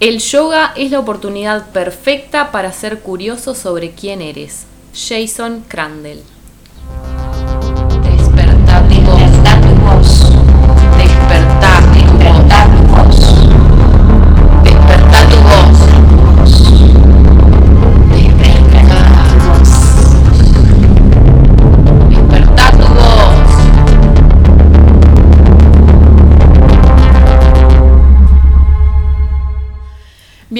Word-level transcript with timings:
El 0.00 0.20
yoga 0.20 0.72
es 0.76 0.90
la 0.90 0.98
oportunidad 0.98 1.72
perfecta 1.72 2.52
para 2.52 2.72
ser 2.72 3.00
curioso 3.00 3.54
sobre 3.54 3.90
quién 3.90 4.22
eres. 4.22 4.64
Jason 4.94 5.62
Crandall. 5.68 6.22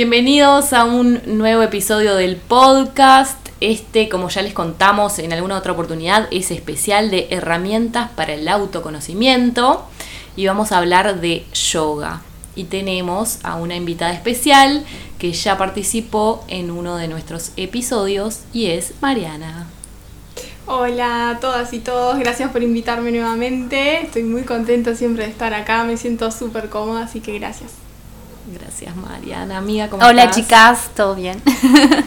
Bienvenidos 0.02 0.72
a 0.72 0.84
un 0.84 1.20
nuevo 1.26 1.62
episodio 1.62 2.14
del 2.14 2.36
podcast. 2.36 3.36
Este, 3.60 4.08
como 4.08 4.30
ya 4.30 4.40
les 4.40 4.54
contamos 4.54 5.18
en 5.18 5.34
alguna 5.34 5.58
otra 5.58 5.72
oportunidad, 5.72 6.26
es 6.30 6.50
especial 6.50 7.10
de 7.10 7.28
herramientas 7.30 8.08
para 8.12 8.32
el 8.32 8.48
autoconocimiento 8.48 9.84
y 10.36 10.46
vamos 10.46 10.72
a 10.72 10.78
hablar 10.78 11.20
de 11.20 11.44
yoga. 11.52 12.22
Y 12.56 12.64
tenemos 12.64 13.40
a 13.42 13.56
una 13.56 13.76
invitada 13.76 14.14
especial 14.14 14.86
que 15.18 15.34
ya 15.34 15.58
participó 15.58 16.46
en 16.48 16.70
uno 16.70 16.96
de 16.96 17.06
nuestros 17.06 17.52
episodios 17.58 18.40
y 18.54 18.68
es 18.68 18.94
Mariana. 19.02 19.66
Hola 20.64 21.28
a 21.28 21.40
todas 21.40 21.74
y 21.74 21.78
todos, 21.80 22.18
gracias 22.18 22.50
por 22.50 22.62
invitarme 22.62 23.12
nuevamente. 23.12 24.00
Estoy 24.00 24.22
muy 24.22 24.44
contenta 24.44 24.94
siempre 24.94 25.24
de 25.24 25.30
estar 25.30 25.52
acá, 25.52 25.84
me 25.84 25.98
siento 25.98 26.30
súper 26.30 26.70
cómoda, 26.70 27.02
así 27.02 27.20
que 27.20 27.38
gracias. 27.38 27.79
Gracias 28.52 28.96
Mariana, 28.96 29.58
amiga, 29.58 29.88
¿cómo 29.88 30.04
Hola 30.04 30.24
estás? 30.24 30.36
chicas, 30.36 30.90
¿todo 30.96 31.14
bien? 31.14 31.40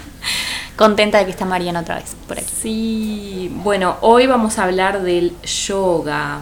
Contenta 0.75 1.19
de 1.19 1.25
que 1.25 1.31
está 1.31 1.45
Mariana 1.45 1.79
otra 1.81 1.95
vez 1.95 2.15
por 2.27 2.37
aquí. 2.37 2.53
Sí, 2.61 3.51
bueno, 3.63 3.95
hoy 4.01 4.27
vamos 4.27 4.59
a 4.59 4.63
hablar 4.65 5.03
del 5.03 5.33
yoga. 5.41 6.41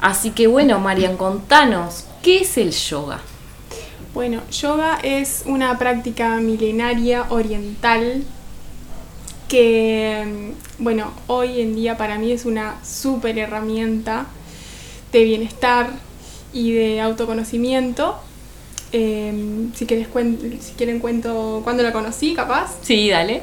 Así 0.00 0.30
que 0.30 0.46
bueno, 0.46 0.78
Marian, 0.78 1.18
contanos, 1.18 2.06
¿qué 2.22 2.40
es 2.40 2.56
el 2.56 2.70
yoga? 2.70 3.20
Bueno, 4.14 4.40
yoga 4.50 4.98
es 5.02 5.42
una 5.44 5.76
práctica 5.76 6.36
milenaria 6.36 7.26
oriental 7.28 8.24
que, 9.48 10.54
bueno, 10.78 11.12
hoy 11.26 11.60
en 11.60 11.74
día 11.74 11.98
para 11.98 12.16
mí 12.18 12.32
es 12.32 12.46
una 12.46 12.76
súper 12.82 13.38
herramienta 13.38 14.26
de 15.12 15.24
bienestar 15.24 15.90
y 16.54 16.72
de 16.72 17.00
autoconocimiento. 17.02 18.18
Eh, 18.92 19.68
si, 19.74 19.86
querés 19.86 20.08
si 20.60 20.72
quieren 20.74 21.00
cuento 21.00 21.60
cuándo 21.64 21.82
la 21.82 21.92
conocí, 21.92 22.34
capaz. 22.34 22.76
Sí, 22.82 23.10
dale. 23.10 23.42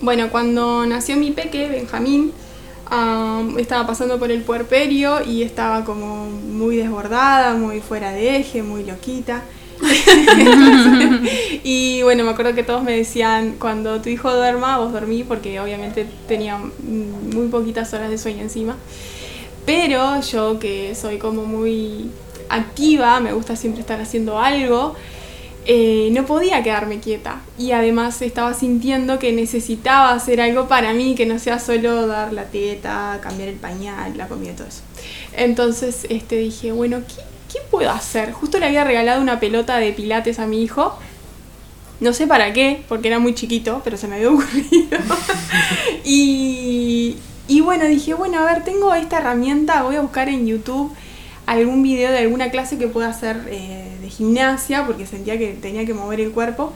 Bueno, 0.00 0.30
cuando 0.30 0.86
nació 0.86 1.16
mi 1.16 1.30
peque, 1.30 1.68
Benjamín, 1.68 2.32
am, 2.90 3.58
estaba 3.58 3.86
pasando 3.86 4.18
por 4.18 4.30
el 4.30 4.42
puerperio 4.42 5.24
y 5.24 5.42
estaba 5.42 5.84
como 5.84 6.26
muy 6.26 6.76
desbordada, 6.76 7.54
muy 7.54 7.80
fuera 7.80 8.12
de 8.12 8.36
eje, 8.36 8.62
muy 8.62 8.84
loquita. 8.84 9.42
y 11.64 12.02
bueno, 12.02 12.24
me 12.24 12.30
acuerdo 12.30 12.54
que 12.54 12.62
todos 12.62 12.82
me 12.82 12.96
decían, 12.96 13.56
cuando 13.58 14.00
tu 14.00 14.08
hijo 14.08 14.32
duerma, 14.34 14.78
vos 14.78 14.92
dormí, 14.92 15.24
porque 15.24 15.60
obviamente 15.60 16.06
tenía 16.28 16.58
muy 16.58 17.48
poquitas 17.48 17.92
horas 17.92 18.10
de 18.10 18.18
sueño 18.18 18.42
encima. 18.42 18.76
Pero 19.66 20.20
yo 20.20 20.58
que 20.58 20.94
soy 20.94 21.18
como 21.18 21.44
muy 21.44 22.10
activa, 22.48 23.20
me 23.20 23.32
gusta 23.32 23.56
siempre 23.56 23.80
estar 23.80 24.00
haciendo 24.00 24.38
algo, 24.38 24.94
eh, 25.68 26.10
no 26.12 26.24
podía 26.26 26.62
quedarme 26.62 27.00
quieta. 27.00 27.40
Y 27.58 27.72
además 27.72 28.22
estaba 28.22 28.54
sintiendo 28.54 29.18
que 29.18 29.32
necesitaba 29.32 30.12
hacer 30.12 30.40
algo 30.40 30.68
para 30.68 30.92
mí, 30.92 31.14
que 31.16 31.26
no 31.26 31.38
sea 31.38 31.58
solo 31.58 32.06
dar 32.06 32.32
la 32.32 32.44
teta, 32.44 33.18
cambiar 33.20 33.48
el 33.48 33.56
pañal, 33.56 34.16
la 34.16 34.28
comida 34.28 34.52
y 34.52 34.54
todo 34.54 34.68
eso. 34.68 34.82
Entonces 35.32 36.06
este, 36.08 36.36
dije, 36.36 36.70
bueno, 36.70 37.00
¿qué, 37.06 37.22
qué 37.52 37.58
puedo 37.68 37.90
hacer? 37.90 38.32
Justo 38.32 38.58
le 38.60 38.66
había 38.66 38.84
regalado 38.84 39.20
una 39.20 39.40
pelota 39.40 39.78
de 39.78 39.92
pilates 39.92 40.38
a 40.38 40.46
mi 40.46 40.62
hijo. 40.62 40.96
No 41.98 42.12
sé 42.12 42.26
para 42.26 42.52
qué, 42.52 42.84
porque 42.88 43.08
era 43.08 43.18
muy 43.18 43.34
chiquito, 43.34 43.80
pero 43.82 43.96
se 43.96 44.06
me 44.06 44.16
había 44.16 44.30
ocurrido. 44.30 44.98
y, 46.04 47.16
y 47.48 47.60
bueno, 47.60 47.86
dije, 47.86 48.14
bueno, 48.14 48.38
a 48.38 48.44
ver, 48.44 48.62
tengo 48.62 48.94
esta 48.94 49.18
herramienta, 49.18 49.82
voy 49.82 49.96
a 49.96 50.00
buscar 50.00 50.28
en 50.28 50.46
YouTube 50.46 50.94
algún 51.46 51.82
video 51.82 52.10
de 52.10 52.18
alguna 52.18 52.50
clase 52.50 52.76
que 52.76 52.88
pueda 52.88 53.08
hacer 53.08 53.46
eh, 53.48 53.96
de 54.00 54.10
gimnasia, 54.10 54.84
porque 54.84 55.06
sentía 55.06 55.38
que 55.38 55.54
tenía 55.54 55.86
que 55.86 55.94
mover 55.94 56.20
el 56.20 56.32
cuerpo 56.32 56.72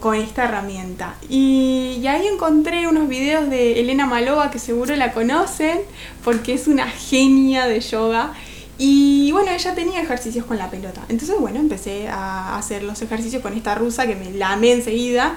con, 0.00 0.14
esta 0.14 0.44
herramienta. 0.44 1.14
Y, 1.28 2.02
ahí 2.06 2.26
encontré 2.26 2.86
unos 2.86 3.08
videos 3.08 3.50
de 3.50 3.80
Elena 3.80 4.06
Malova, 4.06 4.50
que 4.50 4.58
seguro 4.58 4.94
la 4.96 5.12
conocen, 5.12 5.78
porque 6.22 6.54
es 6.54 6.68
una 6.68 6.86
genia 6.86 7.66
de 7.66 7.80
yoga. 7.80 8.32
Y 8.78 9.30
bueno, 9.32 9.50
ella 9.50 9.74
tenía 9.74 10.00
ejercicios 10.00 10.44
con 10.46 10.58
la 10.58 10.70
pelota. 10.70 11.02
Entonces, 11.08 11.36
bueno, 11.38 11.60
empecé 11.60 12.08
a 12.08 12.58
hacer 12.58 12.82
los 12.82 13.00
ejercicios 13.02 13.42
con 13.42 13.54
esta 13.54 13.74
rusa 13.74 14.06
que 14.06 14.16
me 14.16 14.30
la 14.32 14.52
amé 14.52 14.72
enseguida. 14.72 15.36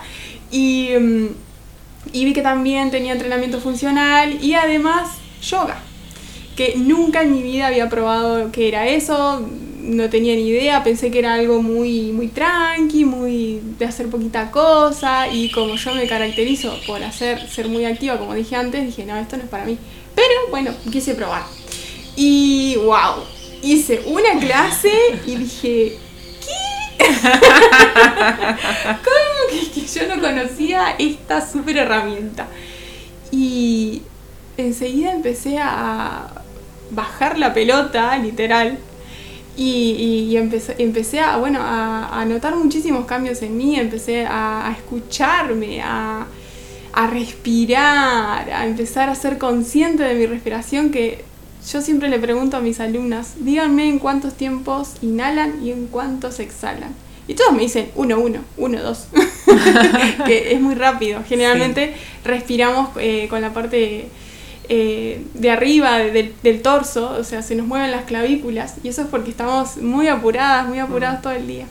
Y, 0.50 0.90
mm, 1.00 1.28
y 2.14 2.26
vi 2.26 2.34
que 2.34 2.42
también 2.42 2.90
tenía 2.90 3.14
entrenamiento 3.14 3.60
funcional 3.60 4.42
y 4.42 4.54
además 4.54 5.10
yoga 5.42 5.78
que 6.58 6.74
nunca 6.76 7.22
en 7.22 7.32
mi 7.32 7.44
vida 7.44 7.68
había 7.68 7.88
probado 7.88 8.52
que 8.52 8.68
era 8.68 8.88
eso, 8.88 9.48
no 9.84 10.10
tenía 10.10 10.36
ni 10.36 10.48
idea, 10.48 10.84
pensé 10.84 11.12
que 11.12 11.20
era 11.20 11.36
algo 11.36 11.62
muy, 11.62 12.12
muy 12.12 12.30
tranqui, 12.30 13.06
muy 13.06 13.62
de 13.78 13.86
hacer 13.86 14.10
poquita 14.10 14.50
cosa, 14.50 15.28
y 15.28 15.52
como 15.52 15.76
yo 15.76 15.94
me 15.94 16.08
caracterizo 16.08 16.76
por 16.88 17.04
hacer, 17.04 17.48
ser 17.48 17.70
muy 17.70 17.86
activa, 17.86 18.18
como 18.18 18.34
dije 18.34 18.56
antes, 18.56 18.84
dije, 18.88 19.06
no, 19.06 19.16
esto 19.16 19.38
no 19.38 19.44
es 19.44 19.50
para 19.50 19.66
mí. 19.66 19.78
Pero 20.16 20.34
bueno, 20.50 20.72
quise 20.92 21.14
probar. 21.14 21.44
Y 22.16 22.76
wow, 22.78 23.24
hice 23.62 24.02
una 24.08 24.40
clase 24.40 24.92
y 25.28 25.36
dije, 25.36 25.98
¿qué? 26.98 27.06
¿Cómo 29.06 29.52
que, 29.52 29.72
que 29.80 29.86
yo 29.86 30.08
no 30.08 30.20
conocía 30.20 30.96
esta 30.98 31.48
super 31.48 31.78
herramienta? 31.78 32.48
Y 33.32 34.02
enseguida 34.58 35.12
empecé 35.12 35.60
a 35.60 36.37
bajar 36.92 37.38
la 37.38 37.54
pelota, 37.54 38.16
literal, 38.18 38.78
y, 39.56 39.64
y- 39.98 40.32
y 40.32 40.38
empecé, 40.38 40.76
empecé 40.78 41.20
a, 41.20 41.38
bueno, 41.38 41.60
a, 41.62 42.22
a 42.22 42.26
notar 42.26 42.56
muchísimos 42.56 43.06
cambios 43.06 43.42
en 43.42 43.58
mí, 43.58 43.76
empecé 43.80 44.26
a, 44.26 44.68
a 44.68 44.72
escucharme, 44.72 45.82
a, 45.82 46.26
a 46.94 47.08
respirar, 47.08 48.50
a 48.52 48.66
empezar 48.66 49.10
a 49.10 49.16
ser 49.16 49.38
consciente 49.38 50.04
de 50.04 50.14
mi 50.16 50.26
respiración, 50.26 50.92
que 50.92 51.24
yo 51.72 51.82
siempre 51.82 52.08
le 52.10 52.20
pregunto 52.20 52.58
a 52.58 52.60
mis 52.62 52.80
alumnas, 52.80 53.34
díganme 53.40 53.90
en 53.90 54.00
cuántos 54.00 54.36
tiempos 54.36 54.94
inhalan 55.02 55.64
y 55.64 55.72
en 55.72 55.88
cuántos 55.88 56.40
exhalan. 56.40 56.92
Y 57.28 57.34
todos 57.34 57.52
me 57.52 57.64
dicen 57.64 57.90
uno, 57.96 58.20
uno, 58.20 58.40
uno, 58.56 58.82
dos. 58.82 59.08
que 60.26 60.54
es 60.54 60.62
muy 60.62 60.76
rápido. 60.76 61.22
Generalmente 61.28 61.94
respiramos 62.24 62.90
eh, 63.00 63.28
con 63.30 63.42
la 63.42 63.52
parte 63.54 64.08
eh, 64.70 65.26
de 65.34 65.52
arriba 65.52 65.98
de- 65.98 66.12
del, 66.12 66.34
del 66.44 66.62
torso, 66.62 67.16
o 67.20 67.24
sea, 67.24 67.42
se 67.42 67.56
nos 67.56 67.66
mueven 67.68 67.92
las 67.92 68.04
clavículas. 68.06 68.76
Y 68.84 68.90
eso 68.90 69.02
es 69.04 69.08
porque 69.08 69.30
estamos 69.32 69.78
muy 69.78 70.08
apuradas, 70.08 70.68
muy 70.68 70.80
apuradas 70.80 71.22
todo 71.22 71.34
el 71.34 71.48
día. 71.48 71.66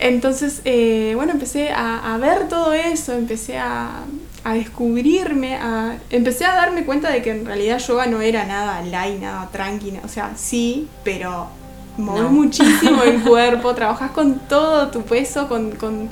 Entonces, 0.00 0.60
eh, 0.64 1.12
bueno, 1.16 1.32
empecé 1.32 1.70
a, 1.70 2.14
a 2.14 2.18
ver 2.18 2.48
todo 2.48 2.72
eso, 2.72 3.12
empecé 3.14 3.58
a, 3.58 4.02
a 4.44 4.54
descubrirme, 4.54 5.56
a, 5.56 5.98
empecé 6.10 6.44
a 6.44 6.54
darme 6.54 6.84
cuenta 6.84 7.10
de 7.10 7.20
que 7.20 7.30
en 7.30 7.44
realidad 7.44 7.78
yoga 7.80 8.06
no 8.06 8.20
era 8.20 8.44
nada 8.44 8.80
light, 8.82 9.20
nada 9.20 9.48
tranqui, 9.50 9.94
o 10.04 10.08
sea, 10.08 10.32
sí, 10.36 10.86
pero 11.02 11.48
No. 11.96 12.30
muchísimo 12.30 13.02
el 13.02 13.20
cuerpo, 13.24 13.74
trabajas 13.74 14.12
con 14.12 14.38
todo 14.48 14.88
tu 14.88 15.02
peso, 15.02 15.48
con, 15.48 15.72
con, 15.72 16.08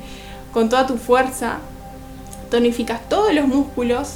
con 0.52 0.68
toda 0.68 0.84
tu 0.88 0.96
fuerza, 0.96 1.58
tonificas 2.50 3.08
todos 3.08 3.32
los 3.32 3.46
músculos. 3.46 4.14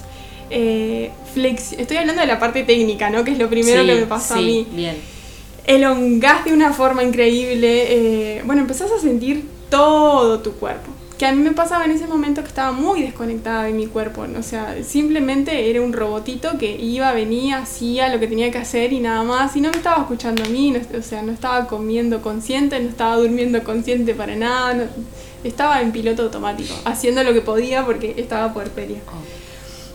Eh, 0.50 1.10
flex- 1.34 1.78
Estoy 1.78 1.96
hablando 1.98 2.20
de 2.20 2.26
la 2.26 2.38
parte 2.38 2.62
técnica, 2.64 3.08
¿no? 3.10 3.24
Que 3.24 3.32
es 3.32 3.38
lo 3.38 3.48
primero 3.48 3.82
Sí, 3.82 3.86
que 3.88 3.94
me 3.94 4.06
pasó 4.06 4.34
a 4.34 4.38
sí, 4.38 4.42
mí 4.44 4.66
Bien. 4.76 4.96
elongás 5.66 6.44
de 6.44 6.52
una 6.52 6.72
forma 6.72 7.02
increíble. 7.02 8.36
eh, 8.38 8.42
bueno, 8.44 8.62
empezás 8.62 8.90
a 8.90 8.98
sentir 8.98 9.44
todo 9.70 10.40
tu 10.40 10.52
cuerpo. 10.54 10.90
Que 11.18 11.26
a 11.26 11.32
mí 11.32 11.42
me 11.42 11.52
pasaba 11.52 11.84
en 11.84 11.90
ese 11.90 12.06
momento 12.06 12.40
que 12.40 12.48
estaba 12.48 12.72
muy 12.72 13.02
desconectada 13.02 13.64
de 13.64 13.72
mi 13.74 13.86
cuerpo. 13.86 14.26
¿no? 14.26 14.38
O 14.38 14.42
sea, 14.42 14.76
simplemente 14.82 15.68
era 15.68 15.82
un 15.82 15.92
robotito 15.92 16.56
que 16.58 16.74
iba, 16.76 17.12
venía, 17.12 17.58
hacía 17.58 18.08
lo 18.08 18.18
que 18.18 18.26
tenía 18.26 18.50
que 18.50 18.56
hacer 18.56 18.94
y 18.94 19.00
nada 19.00 19.22
más. 19.22 19.54
Y 19.54 19.60
no 19.60 19.70
me 19.70 19.76
estaba 19.76 19.98
escuchando 20.00 20.42
a 20.44 20.48
mí, 20.48 20.70
no- 20.70 20.80
o 20.98 21.02
sea, 21.02 21.20
no 21.22 21.30
estaba 21.30 21.66
comiendo 21.66 22.22
consciente, 22.22 22.80
no 22.80 22.88
estaba 22.88 23.16
durmiendo 23.16 23.62
consciente 23.62 24.14
para 24.14 24.34
nada. 24.34 24.74
no- 24.74 24.84
estaba 25.44 25.80
en 25.80 25.90
piloto 25.92 26.22
automático, 26.24 26.74
haciendo 26.84 27.22
lo 27.22 27.32
que 27.32 27.40
podía 27.40 27.84
porque 27.86 28.14
estaba 28.18 28.52
puerperia. 28.52 28.98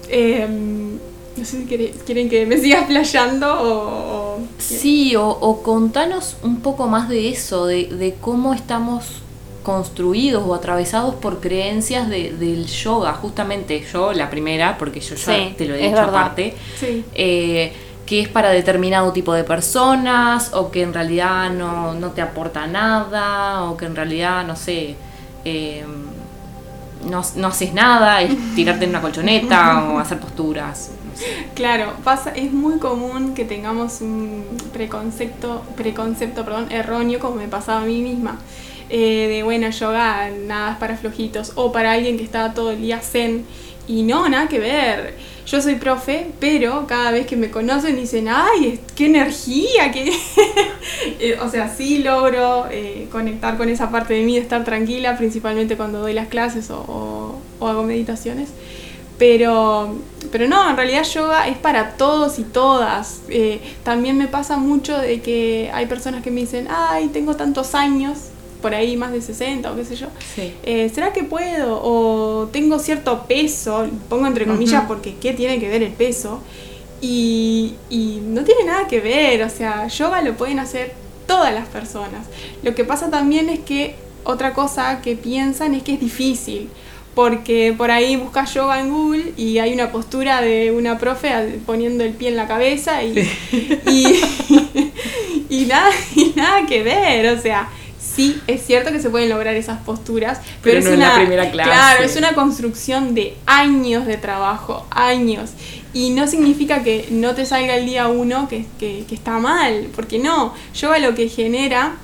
Eh, 0.09 0.47
no 1.37 1.43
sé 1.45 1.57
si 1.59 1.65
quiere- 1.65 1.91
quieren 2.05 2.29
que 2.29 2.45
me 2.45 2.57
siga 2.57 2.85
playando 2.87 3.47
o... 3.61 4.35
o- 4.35 4.39
Sí, 4.57 5.15
o, 5.15 5.27
o 5.29 5.61
contanos 5.63 6.37
un 6.43 6.61
poco 6.61 6.87
más 6.87 7.09
de 7.09 7.29
eso, 7.29 7.65
de, 7.67 7.85
de 7.87 8.15
cómo 8.19 8.53
estamos 8.53 9.21
construidos 9.63 10.43
o 10.47 10.53
atravesados 10.53 11.15
por 11.15 11.39
creencias 11.41 12.07
de- 12.09 12.31
del 12.33 12.65
yoga. 12.67 13.13
Justamente 13.13 13.83
yo, 13.91 14.13
la 14.13 14.29
primera, 14.29 14.77
porque 14.77 14.99
yo 14.99 15.15
ya 15.15 15.35
Sí, 15.35 15.55
te 15.57 15.65
lo 15.65 15.73
he 15.75 15.77
dicho 15.79 15.91
verdad. 15.91 16.09
aparte, 16.09 16.55
Sí. 16.79 17.03
eh, 17.15 17.73
que 18.05 18.21
es 18.21 18.27
para 18.27 18.49
determinado 18.51 19.11
tipo 19.11 19.33
de 19.33 19.43
personas 19.43 20.51
o 20.53 20.69
que 20.69 20.83
en 20.83 20.93
realidad 20.93 21.49
no, 21.51 21.93
no 21.95 22.11
te 22.11 22.21
aporta 22.21 22.67
nada 22.67 23.63
o 23.63 23.75
que 23.77 23.85
en 23.85 23.95
realidad, 23.95 24.45
no 24.45 24.55
sé, 24.55 24.95
eh, 25.43 25.83
no, 27.05 27.21
no 27.35 27.47
haces 27.47 27.73
nada, 27.73 28.21
es 28.21 28.35
tirarte 28.55 28.85
en 28.85 28.91
una 28.91 29.01
colchoneta 29.01 29.85
o 29.89 29.99
hacer 29.99 30.19
posturas. 30.19 30.91
Claro, 31.53 31.93
pasa, 32.03 32.31
es 32.31 32.51
muy 32.51 32.77
común 32.79 33.33
que 33.33 33.45
tengamos 33.45 34.01
un 34.01 34.45
preconcepto, 34.73 35.63
preconcepto 35.77 36.43
perdón, 36.43 36.71
erróneo, 36.71 37.19
como 37.19 37.35
me 37.35 37.47
pasaba 37.47 37.81
a 37.81 37.85
mí 37.85 38.01
misma, 38.01 38.37
eh, 38.89 39.27
de 39.29 39.43
bueno, 39.43 39.69
yoga 39.69 40.29
nada 40.29 40.73
es 40.73 40.77
para 40.77 40.97
flojitos, 40.97 41.53
o 41.55 41.71
para 41.71 41.93
alguien 41.93 42.17
que 42.17 42.23
está 42.23 42.53
todo 42.53 42.71
el 42.71 42.81
día 42.81 42.99
zen, 42.99 43.45
y 43.87 44.03
no, 44.03 44.27
nada 44.27 44.47
que 44.47 44.59
ver. 44.59 45.34
Yo 45.45 45.61
soy 45.61 45.75
profe, 45.75 46.31
pero 46.39 46.87
cada 46.87 47.11
vez 47.11 47.27
que 47.27 47.35
me 47.35 47.51
conocen 47.51 47.95
dicen, 47.95 48.27
ay, 48.27 48.79
qué 48.95 49.05
energía, 49.05 49.91
qué... 49.91 50.11
Eh, 51.19 51.37
o 51.41 51.49
sea, 51.49 51.73
sí 51.75 51.99
logro 51.99 52.67
eh, 52.71 53.07
conectar 53.11 53.57
con 53.57 53.69
esa 53.69 53.91
parte 53.91 54.13
de 54.13 54.23
mí, 54.23 54.37
estar 54.37 54.63
tranquila, 54.63 55.17
principalmente 55.17 55.77
cuando 55.77 55.99
doy 55.99 56.13
las 56.13 56.27
clases 56.27 56.69
o 56.71 57.39
hago 57.59 57.83
meditaciones. 57.83 58.49
Pero, 59.17 59.95
pero 60.31 60.47
no, 60.47 60.69
en 60.69 60.75
realidad 60.75 61.03
yoga 61.03 61.47
es 61.47 61.57
para 61.57 61.91
todos 61.91 62.37
y 62.37 62.43
todas. 62.43 63.21
Eh, 63.29 63.61
también 63.83 64.17
me 64.17 64.27
pasa 64.27 64.57
mucho 64.57 64.97
de 64.97 65.21
que 65.21 65.69
hay 65.73 65.85
personas 65.85 66.21
que 66.21 66.31
me 66.31 66.41
dicen, 66.41 66.67
ay, 66.69 67.07
tengo 67.07 67.35
tantos 67.35 67.75
años, 67.75 68.17
por 68.61 68.73
ahí 68.73 68.97
más 68.97 69.11
de 69.11 69.21
60 69.21 69.71
o 69.71 69.75
qué 69.75 69.85
sé 69.85 69.95
yo. 69.95 70.07
Sí. 70.35 70.53
Eh, 70.63 70.89
¿Será 70.93 71.13
que 71.13 71.23
puedo? 71.23 71.81
O 71.83 72.47
tengo 72.51 72.79
cierto 72.79 73.25
peso, 73.27 73.87
pongo 74.09 74.27
entre 74.27 74.45
comillas 74.45 74.83
porque 74.87 75.15
¿qué 75.15 75.33
tiene 75.33 75.59
que 75.59 75.69
ver 75.69 75.83
el 75.83 75.93
peso? 75.93 76.41
Y, 77.01 77.75
y 77.89 78.21
no 78.23 78.43
tiene 78.43 78.63
nada 78.63 78.87
que 78.87 78.99
ver, 78.99 79.43
o 79.43 79.49
sea, 79.49 79.87
yoga 79.87 80.21
lo 80.21 80.35
pueden 80.35 80.59
hacer 80.59 80.93
todas 81.27 81.53
las 81.53 81.67
personas. 81.67 82.27
Lo 82.63 82.73
que 82.73 82.83
pasa 82.83 83.09
también 83.09 83.49
es 83.49 83.59
que 83.59 83.95
otra 84.23 84.53
cosa 84.53 85.01
que 85.01 85.15
piensan 85.15 85.75
es 85.75 85.83
que 85.83 85.93
es 85.93 85.99
difícil, 85.99 86.69
porque 87.13 87.73
por 87.77 87.91
ahí 87.91 88.15
buscas 88.15 88.53
yoga 88.53 88.79
en 88.79 88.89
Google 88.89 89.33
y 89.37 89.59
hay 89.59 89.73
una 89.73 89.91
postura 89.91 90.41
de 90.41 90.71
una 90.71 90.97
profe 90.97 91.31
poniendo 91.65 92.03
el 92.03 92.13
pie 92.13 92.29
en 92.29 92.35
la 92.35 92.47
cabeza 92.47 93.03
y, 93.03 93.19
y, 93.87 94.21
y 95.49 95.65
nada, 95.65 95.91
y 96.15 96.33
nada 96.35 96.65
que 96.65 96.83
ver, 96.83 97.37
o 97.37 97.41
sea, 97.41 97.69
sí 98.15 98.41
es 98.47 98.65
cierto 98.65 98.91
que 98.91 98.99
se 98.99 99.09
pueden 99.09 99.29
lograr 99.29 99.55
esas 99.55 99.79
posturas, 99.81 100.39
Pero 100.61 100.79
pero, 100.79 100.81
no 100.81 100.87
es 100.87 100.93
en 100.93 100.99
la 100.99 101.05
una 101.07 101.15
primera 101.17 101.51
clase. 101.51 101.69
Claro, 101.69 102.03
es 102.03 102.15
una 102.15 102.33
construcción 102.33 103.13
de 103.13 103.35
años 103.45 104.05
de 104.05 104.17
trabajo, 104.17 104.85
años. 104.89 105.51
Y 105.93 106.09
no 106.09 106.27
significa 106.27 106.83
que 106.83 107.07
no 107.11 107.35
te 107.35 107.45
salga 107.45 107.75
el 107.77 107.85
día 107.85 108.07
uno 108.07 108.47
que, 108.49 108.65
que, 108.79 109.05
que 109.07 109.15
está 109.15 109.39
mal, 109.39 109.87
porque 109.95 110.19
no, 110.19 110.53
yoga 110.73 110.99
lo 110.99 111.15
que 111.15 111.29
genera, 111.29 111.95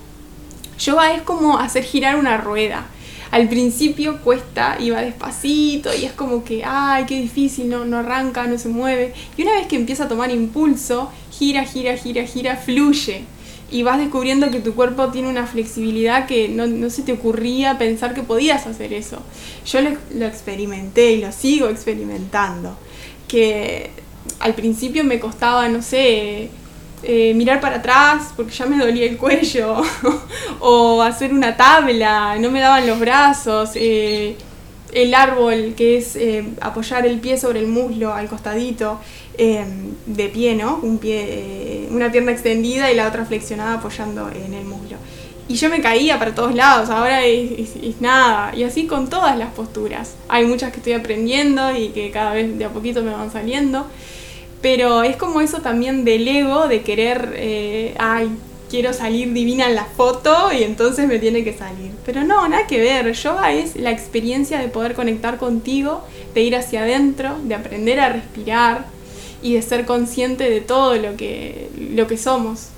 yoga 0.80 1.14
es 1.14 1.22
como 1.22 1.58
hacer 1.60 1.84
girar 1.84 2.16
una 2.16 2.38
rueda. 2.38 2.86
Al 3.32 3.48
principio 3.48 4.20
cuesta 4.22 4.76
y 4.78 4.90
va 4.90 5.02
despacito 5.02 5.90
y 5.96 6.04
es 6.04 6.12
como 6.12 6.44
que, 6.44 6.64
ay, 6.66 7.06
qué 7.06 7.20
difícil, 7.22 7.70
no, 7.70 7.86
no 7.86 7.98
arranca, 8.00 8.46
no 8.46 8.58
se 8.58 8.68
mueve. 8.68 9.14
Y 9.38 9.44
una 9.44 9.54
vez 9.54 9.68
que 9.68 9.78
empieza 9.78 10.04
a 10.04 10.08
tomar 10.10 10.32
impulso, 10.32 11.10
gira, 11.32 11.64
gira, 11.64 11.96
gira, 11.96 12.24
gira, 12.26 12.58
fluye. 12.58 13.24
Y 13.72 13.84
vas 13.84 13.98
descubriendo 13.98 14.52
que 14.52 14.60
tu 14.60 14.76
cuerpo 14.76 15.08
tiene 15.08 15.30
una 15.30 15.48
flexibilidad 15.48 16.28
que 16.28 16.50
no, 16.50 16.68
no 16.68 16.90
se 16.90 17.04
te 17.04 17.14
ocurría 17.14 17.78
pensar 17.78 18.14
que 18.14 18.22
podías 18.22 18.68
hacer 18.68 18.94
eso. 18.94 19.24
Yo 19.66 19.80
lo, 19.82 20.26
experimenté 20.26 21.14
y 21.14 21.22
lo 21.22 21.32
sigo 21.32 21.70
experimentando. 21.70 22.78
Que 23.28 23.92
al 24.40 24.54
principio 24.54 25.04
me 25.06 25.20
costaba, 25.20 25.70
no 25.70 25.82
sé, 25.82 26.50
eh, 27.04 27.34
mirar 27.34 27.60
para 27.62 27.78
atrás 27.78 28.34
porque 28.36 28.52
ya 28.52 28.66
me 28.66 28.78
dolía 28.78 29.06
el 29.06 29.18
cuello, 29.18 29.82
o 30.60 31.02
hacer 31.02 31.34
una 31.34 31.56
tabla, 31.56 32.38
no 32.40 32.52
me 32.52 32.60
daban 32.60 32.86
los 32.86 33.00
brazos, 33.00 33.72
eh, 33.76 34.36
el 34.94 35.14
árbol 35.14 35.74
que 35.76 35.98
es 35.98 36.16
eh, 36.16 36.44
apoyar 36.62 37.06
el 37.06 37.20
pie 37.20 37.38
sobre 37.38 37.60
el 37.60 37.68
muslo 37.68 38.14
al 38.14 38.28
costadito, 38.28 39.00
eh, 39.38 39.66
de 40.06 40.30
pie, 40.30 40.56
¿no? 40.56 40.80
Un 40.82 40.98
pie, 40.98 41.26
eh, 41.30 41.88
una 41.92 42.12
pierna 42.12 42.32
extendida 42.32 42.92
y 42.92 42.96
la 42.96 43.08
otra 43.08 43.26
flexionada 43.26 43.76
apoyando 43.76 44.30
en 44.30 44.54
el 44.54 44.66
muslo. 44.66 44.98
Y 45.48 45.56
yo 45.56 45.70
me 45.70 45.82
caía 45.82 46.18
para 46.20 46.34
todos 46.36 46.56
lados, 46.56 46.90
ahora 46.90 47.26
es, 47.26 47.76
es- 47.76 48.00
nada. 48.02 48.56
Y 48.56 48.64
así 48.64 48.86
con 48.88 49.10
todas 49.10 49.38
las 49.38 49.52
posturas. 49.54 50.16
Hay 50.30 50.46
muchas 50.46 50.72
que 50.72 50.78
estoy 50.78 50.94
aprendiendo 50.94 51.76
y 51.76 51.90
que 51.90 52.10
cada 52.12 52.34
vez 52.34 52.58
de 52.58 52.66
a 52.66 52.70
poquito 52.70 53.02
me 53.04 53.12
van 53.12 53.32
saliendo. 53.32 53.86
Pero 54.62 55.04
es 55.04 55.16
como 55.18 55.42
eso 55.42 55.60
también 55.60 56.06
del 56.06 56.28
ego, 56.28 56.68
de 56.68 56.82
querer, 56.84 57.94
ay, 57.98 58.30
quiero 58.72 58.94
salir 58.94 59.34
divina 59.34 59.68
en 59.68 59.76
la 59.76 59.84
foto 59.84 60.52
y 60.58 60.64
entonces 60.64 61.06
me 61.08 61.20
tiene 61.20 61.44
que 61.44 61.54
salir. 61.56 61.92
Pero 62.06 62.24
no, 62.24 62.48
nada 62.48 62.66
que 62.68 62.80
ver. 62.80 63.12
Yoga 63.12 63.52
es 63.52 63.76
la 63.76 63.92
experiencia 63.92 64.60
de 64.60 64.70
poder 64.70 64.94
conectar 64.96 65.38
contigo, 65.38 66.04
de 66.34 66.42
ir 66.42 66.56
hacia 66.56 66.82
adentro, 66.84 67.36
de 67.44 67.54
aprender 67.54 68.00
a 68.00 68.10
respirar 68.10 68.86
y 69.44 69.54
de 69.56 69.62
ser 69.62 69.86
consciente 69.86 70.50
de 70.50 70.62
todo 70.62 70.96
lo 70.96 71.18
que, 71.18 71.70
lo 71.94 72.08
que 72.08 72.18
somos. 72.18 72.70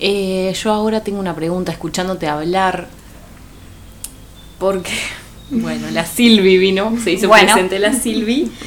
Eh, 0.00 0.52
yo 0.60 0.72
ahora 0.72 1.02
tengo 1.04 1.20
una 1.20 1.34
pregunta 1.36 1.70
escuchándote 1.70 2.26
hablar. 2.26 2.88
Porque, 4.58 4.92
bueno, 5.50 5.88
la 5.92 6.04
Silvi 6.06 6.58
vino, 6.58 6.96
se 7.02 7.12
hizo 7.12 7.28
Bueno. 7.28 7.52
presente 7.52 7.78
la 7.78 7.92
Silvi. 7.94 8.50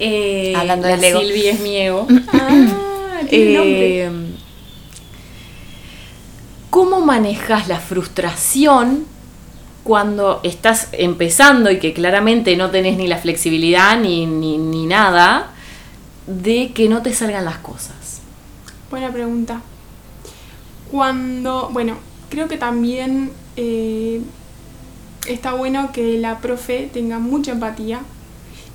Eh, 0.00 0.52
Hablando 0.54 0.86
la 0.86 0.94
del 0.94 1.04
ego. 1.06 1.20
Silvi 1.20 1.46
es 1.48 1.58
mi 1.58 1.76
ego. 1.76 2.06
Ah, 2.32 3.18
tiene 3.28 3.52
nombre. 3.54 4.27
¿Cómo 6.70 7.00
manejas 7.00 7.68
la 7.68 7.80
frustración 7.80 9.06
cuando 9.84 10.40
estás 10.42 10.88
empezando 10.92 11.70
y 11.70 11.78
que 11.78 11.94
claramente 11.94 12.56
no 12.56 12.70
tenés 12.70 12.98
ni 12.98 13.06
la 13.06 13.16
flexibilidad 13.16 13.98
ni, 13.98 14.26
ni, 14.26 14.58
ni 14.58 14.86
nada 14.86 15.50
de 16.26 16.72
que 16.72 16.88
no 16.88 17.02
te 17.02 17.14
salgan 17.14 17.44
las 17.44 17.58
cosas? 17.58 18.20
Buena 18.90 19.10
pregunta. 19.10 19.62
Cuando, 20.90 21.70
bueno, 21.72 21.96
creo 22.28 22.48
que 22.48 22.56
también 22.56 23.30
eh, 23.56 24.20
está 25.26 25.52
bueno 25.52 25.90
que 25.92 26.18
la 26.18 26.38
profe 26.38 26.88
tenga 26.92 27.18
mucha 27.18 27.52
empatía 27.52 28.00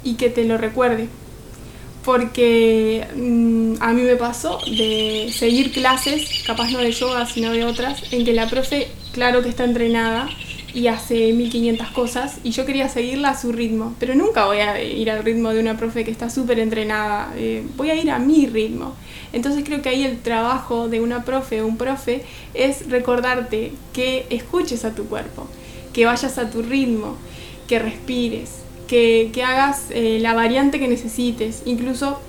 y 0.03 0.15
que 0.15 0.29
te 0.29 0.46
lo 0.46 0.58
recuerde. 0.58 1.10
Porque 2.03 3.07
mm, 3.15 3.75
a 3.79 3.93
mí 3.93 4.01
me 4.01 4.15
pasó 4.15 4.60
de 4.65 5.31
seguir 5.33 5.72
clases, 5.72 6.43
capaz 6.45 6.69
no 6.72 6.79
de 6.79 6.91
yoga, 6.91 7.25
sino 7.25 7.51
de 7.51 7.63
otras, 7.63 8.12
en 8.12 8.25
que 8.25 8.33
la 8.33 8.48
profe, 8.50 8.89
claro 9.13 9.41
que 9.41 9.50
está 9.50 9.63
entrenada 9.63 10.29
y 10.74 10.88
hace 10.88 11.31
1500 11.33 11.88
cosas 11.89 12.39
y 12.43 12.51
yo 12.51 12.65
quería 12.65 12.89
seguirla 12.89 13.29
a 13.29 13.39
su 13.39 13.51
ritmo, 13.51 13.95
pero 14.00 14.15
nunca 14.15 14.45
voy 14.45 14.57
a 14.57 14.81
ir 14.81 15.12
al 15.12 15.24
ritmo 15.24 15.50
de 15.50 15.60
una 15.60 15.77
profe 15.77 16.03
que 16.03 16.12
está 16.12 16.29
súper 16.29 16.60
entrenada, 16.60 17.31
eh, 17.38 17.63
voy 17.77 17.91
a 17.91 17.95
ir 17.95 18.10
a 18.10 18.19
mi 18.19 18.48
ritmo. 18.48 18.95
Entonces 19.33 19.63
creo 19.63 19.81
que 19.81 19.89
ahí 19.89 20.03
el 20.03 20.19
trabajo 20.22 20.89
de 20.89 21.00
una 21.00 21.24
profe 21.24 21.62
o 21.62 21.67
un 21.67 21.77
profe 21.77 22.24
es 22.53 22.89
recordarte 22.89 23.72
que 23.93 24.25
escuches 24.29 24.83
a 24.83 24.95
tu 24.95 25.05
cuerpo, 25.05 25.48
que 25.93 26.05
vayas 26.05 26.38
a 26.38 26.50
tu 26.50 26.63
ritmo, 26.63 27.17
que 27.67 27.79
respires, 27.79 28.62
que, 28.94 29.32
que 29.34 29.42
hagas 29.42 29.86
eh, 29.90 30.20
la 30.22 30.36
variante 30.36 30.80
que 30.80 30.88
necesites. 30.88 31.64
Incluso 31.66 32.20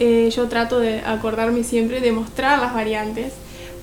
eh, 0.00 0.28
yo 0.34 0.48
trato 0.48 0.80
de 0.80 0.98
acordarme 0.98 1.62
siempre 1.62 2.00
de 2.00 2.10
mostrar 2.10 2.58
las 2.58 2.74
variantes 2.74 3.34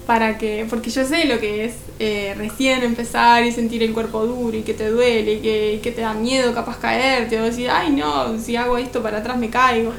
para 0.06 0.38
que, 0.38 0.66
porque 0.70 0.90
yo 0.90 1.06
sé 1.06 1.24
lo 1.24 1.40
que 1.40 1.64
es 1.64 1.76
eh, 2.00 2.34
recién 2.38 2.84
empezar 2.84 3.46
y 3.46 3.54
sentir 3.54 3.84
el 3.84 3.94
cuerpo 3.94 4.26
duro 4.26 4.58
y 4.58 4.64
que 4.64 4.74
te 4.74 4.90
duele 4.90 5.36
y 5.36 5.40
que, 5.40 5.74
y 5.76 5.78
que 5.78 5.92
te 5.94 6.02
da 6.02 6.14
miedo 6.14 6.54
capaz 6.54 6.78
caerte 6.78 7.40
o 7.40 7.46
decir, 7.46 7.70
ay 7.70 7.92
no, 7.92 8.38
si 8.38 8.58
hago 8.58 8.78
esto 8.78 9.02
para 9.02 9.20
atrás 9.20 9.38
me 9.38 9.50
caigo. 9.50 9.94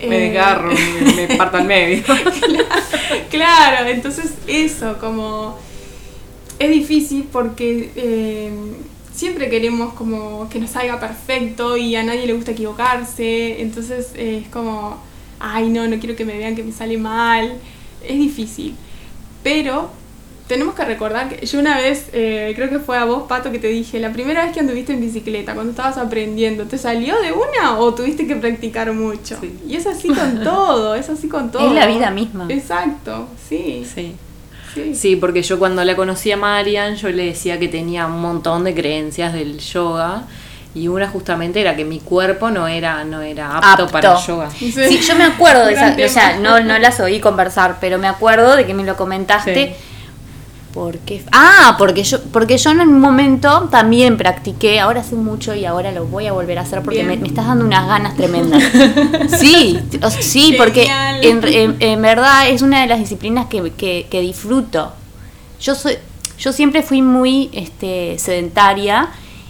Me 0.00 0.18
desgarro, 0.20 0.70
me, 0.70 1.26
me 1.26 1.36
parto 1.36 1.56
al 1.56 1.64
medio. 1.64 2.04
claro, 3.30 3.88
entonces 3.88 4.30
eso, 4.46 4.96
como 5.00 5.58
es 6.60 6.70
difícil 6.70 7.26
porque 7.32 7.90
siempre 9.16 9.48
queremos 9.48 9.94
como 9.94 10.48
que 10.50 10.60
nos 10.60 10.70
salga 10.70 11.00
perfecto 11.00 11.76
y 11.76 11.96
a 11.96 12.02
nadie 12.02 12.26
le 12.26 12.34
gusta 12.34 12.52
equivocarse, 12.52 13.62
entonces 13.62 14.10
eh, 14.14 14.42
es 14.44 14.48
como, 14.48 14.98
ay 15.40 15.70
no, 15.70 15.88
no 15.88 15.98
quiero 15.98 16.14
que 16.14 16.24
me 16.24 16.36
vean 16.36 16.54
que 16.54 16.62
me 16.62 16.70
sale 16.70 16.98
mal, 16.98 17.54
es 18.06 18.18
difícil, 18.18 18.74
pero 19.42 19.90
tenemos 20.46 20.74
que 20.74 20.84
recordar 20.84 21.28
que 21.28 21.44
yo 21.44 21.58
una 21.58 21.78
vez, 21.78 22.10
eh, 22.12 22.52
creo 22.54 22.68
que 22.68 22.78
fue 22.78 22.98
a 22.98 23.04
vos, 23.04 23.24
Pato, 23.26 23.50
que 23.50 23.58
te 23.58 23.68
dije, 23.68 23.98
la 23.98 24.12
primera 24.12 24.44
vez 24.44 24.52
que 24.52 24.60
anduviste 24.60 24.92
en 24.92 25.00
bicicleta, 25.00 25.54
cuando 25.54 25.70
estabas 25.70 25.96
aprendiendo, 25.96 26.66
¿te 26.66 26.78
salió 26.78 27.20
de 27.20 27.32
una 27.32 27.78
o 27.78 27.94
tuviste 27.94 28.26
que 28.26 28.36
practicar 28.36 28.92
mucho? 28.92 29.38
Sí. 29.40 29.58
Y 29.66 29.76
es 29.76 29.86
así 29.86 30.08
con 30.08 30.42
todo, 30.44 30.94
es 30.94 31.08
así 31.08 31.26
con 31.28 31.50
todo. 31.50 31.66
Es 31.66 31.72
la 31.72 31.86
vida 31.86 32.10
misma. 32.10 32.46
Exacto, 32.50 33.28
sí. 33.48 33.84
Sí. 33.92 34.14
Sí. 34.76 34.94
Sí, 34.94 35.16
porque 35.16 35.42
yo 35.42 35.58
cuando 35.58 35.82
la 35.84 35.96
conocí 35.96 36.30
a 36.30 36.36
Marian, 36.36 36.96
yo 36.96 37.08
le 37.08 37.26
decía 37.26 37.58
que 37.58 37.68
tenía 37.68 38.06
un 38.06 38.20
montón 38.20 38.64
de 38.64 38.74
creencias 38.74 39.32
del 39.32 39.58
yoga. 39.58 40.22
Y 40.74 40.88
una 40.88 41.08
justamente 41.08 41.62
era 41.62 41.74
que 41.74 41.86
mi 41.86 42.00
cuerpo 42.00 42.50
no 42.50 42.68
era, 42.68 43.02
no 43.02 43.22
era 43.22 43.56
apto, 43.56 43.84
Apto. 43.84 43.88
para 43.88 44.12
el 44.12 44.26
yoga. 44.26 44.50
Sí. 44.50 44.70
Sí, 44.70 45.00
yo 45.00 45.16
me 45.16 45.24
acuerdo 45.24 45.64
de 45.64 45.72
esa, 45.72 45.96
o 46.04 46.08
sea, 46.08 46.38
no, 46.38 46.60
no 46.60 46.78
las 46.78 47.00
oí 47.00 47.18
conversar, 47.18 47.78
pero 47.80 47.96
me 47.98 48.06
acuerdo 48.08 48.54
de 48.56 48.66
que 48.66 48.74
me 48.74 48.84
lo 48.84 48.94
comentaste. 48.94 49.54
Sí. 49.54 49.95
Porque, 50.76 51.24
ah, 51.32 51.74
porque 51.78 52.04
yo, 52.04 52.22
porque 52.24 52.58
yo 52.58 52.70
en 52.70 52.80
un 52.80 53.00
momento 53.00 53.66
también 53.70 54.18
practiqué, 54.18 54.78
ahora 54.78 55.00
hace 55.00 55.14
mucho 55.14 55.54
y 55.54 55.64
ahora 55.64 55.90
lo 55.90 56.04
voy 56.04 56.26
a 56.26 56.32
volver 56.34 56.58
a 56.58 56.60
hacer 56.62 56.82
porque 56.82 57.02
me, 57.02 57.16
me 57.16 57.28
estás 57.28 57.46
dando 57.46 57.64
unas 57.64 57.86
ganas 57.88 58.14
tremendas. 58.14 58.62
Sí, 59.40 59.78
o- 60.02 60.10
sí, 60.10 60.54
porque 60.58 60.82
Genial. 60.82 61.24
en, 61.24 61.44
en- 61.46 61.76
en 61.80 62.02
verdad 62.02 62.50
es 62.50 62.60
una 62.60 62.82
de 62.82 62.88
las 62.88 62.98
disciplinas 62.98 63.46
que, 63.46 63.70
que- 63.72 64.06
que 64.10 64.20
disfruto. 64.20 64.92
Yo 65.62 65.74
soy, 65.74 65.94
yo 66.38 66.52
siempre 66.52 66.82
fui 66.82 67.00
muy 67.00 67.48
este, 67.54 68.18
sedentaria 68.18 69.08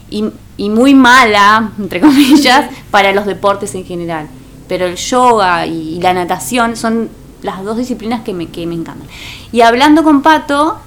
y, 0.09 0.27
y 0.57 0.71
muy 0.71 0.95
mala, 0.95 1.73
entre 1.77 2.01
comillas, 2.01 2.71
para 2.93 3.11
los 3.13 3.27
deportes 3.27 3.75
en 3.75 3.85
general. 3.85 4.29
Pero 4.69 4.87
el 4.87 4.95
yoga 4.95 5.67
y, 5.67 5.99
la 6.01 6.15
natación 6.15 6.77
son 6.77 7.09
las 7.43 7.65
dos 7.65 7.77
disciplinas 7.77 8.21
que 8.23 8.33
me, 8.33 8.47
que 8.47 8.65
me 8.65 8.77
encantan. 8.77 9.09
Y 9.51 9.63
hablando 9.63 10.05
con 10.05 10.23
Pato, 10.23 10.79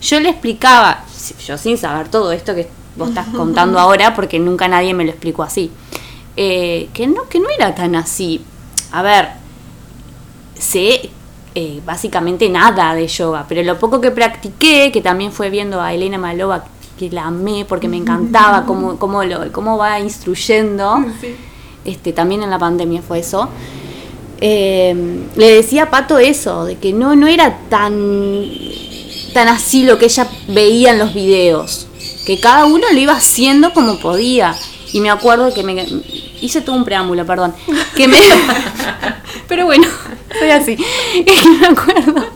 yo 0.00 0.20
le 0.20 0.30
explicaba, 0.30 1.04
yo 1.46 1.58
sin 1.58 1.78
saber 1.78 2.08
todo 2.08 2.32
esto 2.32 2.54
que 2.54 2.68
vos 2.96 3.08
estás 3.10 3.28
contando 3.28 3.78
ahora, 3.80 4.14
porque 4.14 4.38
nunca 4.38 4.68
nadie 4.68 4.94
me 4.94 5.04
lo 5.04 5.10
explicó 5.10 5.42
así, 5.42 5.70
eh, 6.36 6.88
que, 6.92 7.06
no, 7.06 7.28
que 7.28 7.40
no 7.40 7.48
era 7.48 7.74
tan 7.74 7.94
así. 7.94 8.42
A 8.92 9.02
ver, 9.02 9.28
sé 10.58 11.10
eh, 11.54 11.80
básicamente 11.84 12.48
nada 12.48 12.94
de 12.94 13.06
yoga, 13.08 13.44
pero 13.48 13.62
lo 13.62 13.78
poco 13.78 14.00
que 14.00 14.10
practiqué, 14.10 14.92
que 14.92 15.00
también 15.00 15.32
fue 15.32 15.50
viendo 15.50 15.80
a 15.80 15.92
Elena 15.92 16.18
Malova, 16.18 16.64
que 16.98 17.10
la 17.10 17.26
amé 17.26 17.64
porque 17.68 17.88
me 17.88 17.96
encantaba 17.96 18.64
cómo, 18.64 18.96
cómo, 19.00 19.24
lo, 19.24 19.50
cómo 19.52 19.76
va 19.76 19.98
instruyendo, 19.98 20.98
Sí. 21.20 21.34
este, 21.84 22.12
también 22.12 22.42
en 22.42 22.50
la 22.50 22.58
pandemia 22.58 23.02
fue 23.02 23.20
eso. 23.20 23.48
Eh, 24.40 24.94
le 25.34 25.54
decía 25.54 25.84
a 25.84 25.90
Pato 25.90 26.18
eso, 26.18 26.64
de 26.64 26.76
que 26.76 26.92
no, 26.92 27.16
no 27.16 27.26
era 27.26 27.58
tan, 27.68 27.94
tan 29.38 29.46
así 29.46 29.84
lo 29.84 30.00
que 30.00 30.06
ella 30.06 30.26
veía 30.48 30.90
en 30.90 30.98
los 30.98 31.14
videos, 31.14 31.86
que 32.26 32.40
cada 32.40 32.64
uno 32.64 32.88
lo 32.90 32.98
iba 32.98 33.12
haciendo 33.12 33.72
como 33.72 34.00
podía. 34.00 34.56
Y 34.92 35.00
me 35.00 35.10
acuerdo 35.10 35.54
que 35.54 35.62
me 35.62 35.86
hice 36.40 36.60
todo 36.60 36.74
un 36.74 36.84
preámbulo, 36.84 37.24
perdón, 37.24 37.54
que 37.94 38.08
me 38.08 38.18
pero 39.48 39.64
bueno, 39.66 39.86
soy 40.40 40.50
así. 40.50 40.76
Me 41.60 41.68
acuerdo 41.68 42.26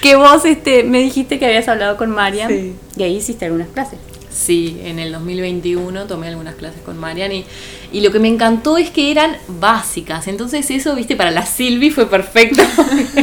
que 0.00 0.14
vos 0.14 0.44
este 0.44 0.84
me 0.84 1.00
dijiste 1.00 1.40
que 1.40 1.46
habías 1.46 1.66
hablado 1.66 1.96
con 1.96 2.10
Mariam 2.10 2.48
Sí. 2.48 2.76
y 2.96 3.02
ahí 3.02 3.16
hiciste 3.16 3.46
algunas 3.46 3.66
clases. 3.68 3.98
Sí, 4.34 4.80
en 4.82 4.98
el 4.98 5.12
2021 5.12 6.06
tomé 6.06 6.26
algunas 6.26 6.56
clases 6.56 6.80
con 6.82 6.98
Marian 6.98 7.30
y, 7.30 7.44
y 7.92 8.00
lo 8.00 8.10
que 8.10 8.18
me 8.18 8.26
encantó 8.26 8.76
es 8.76 8.90
que 8.90 9.12
eran 9.12 9.36
básicas. 9.46 10.26
Entonces 10.26 10.68
eso, 10.72 10.96
viste, 10.96 11.14
para 11.14 11.30
la 11.30 11.46
Silvi 11.46 11.90
fue 11.90 12.10
perfecto. 12.10 12.60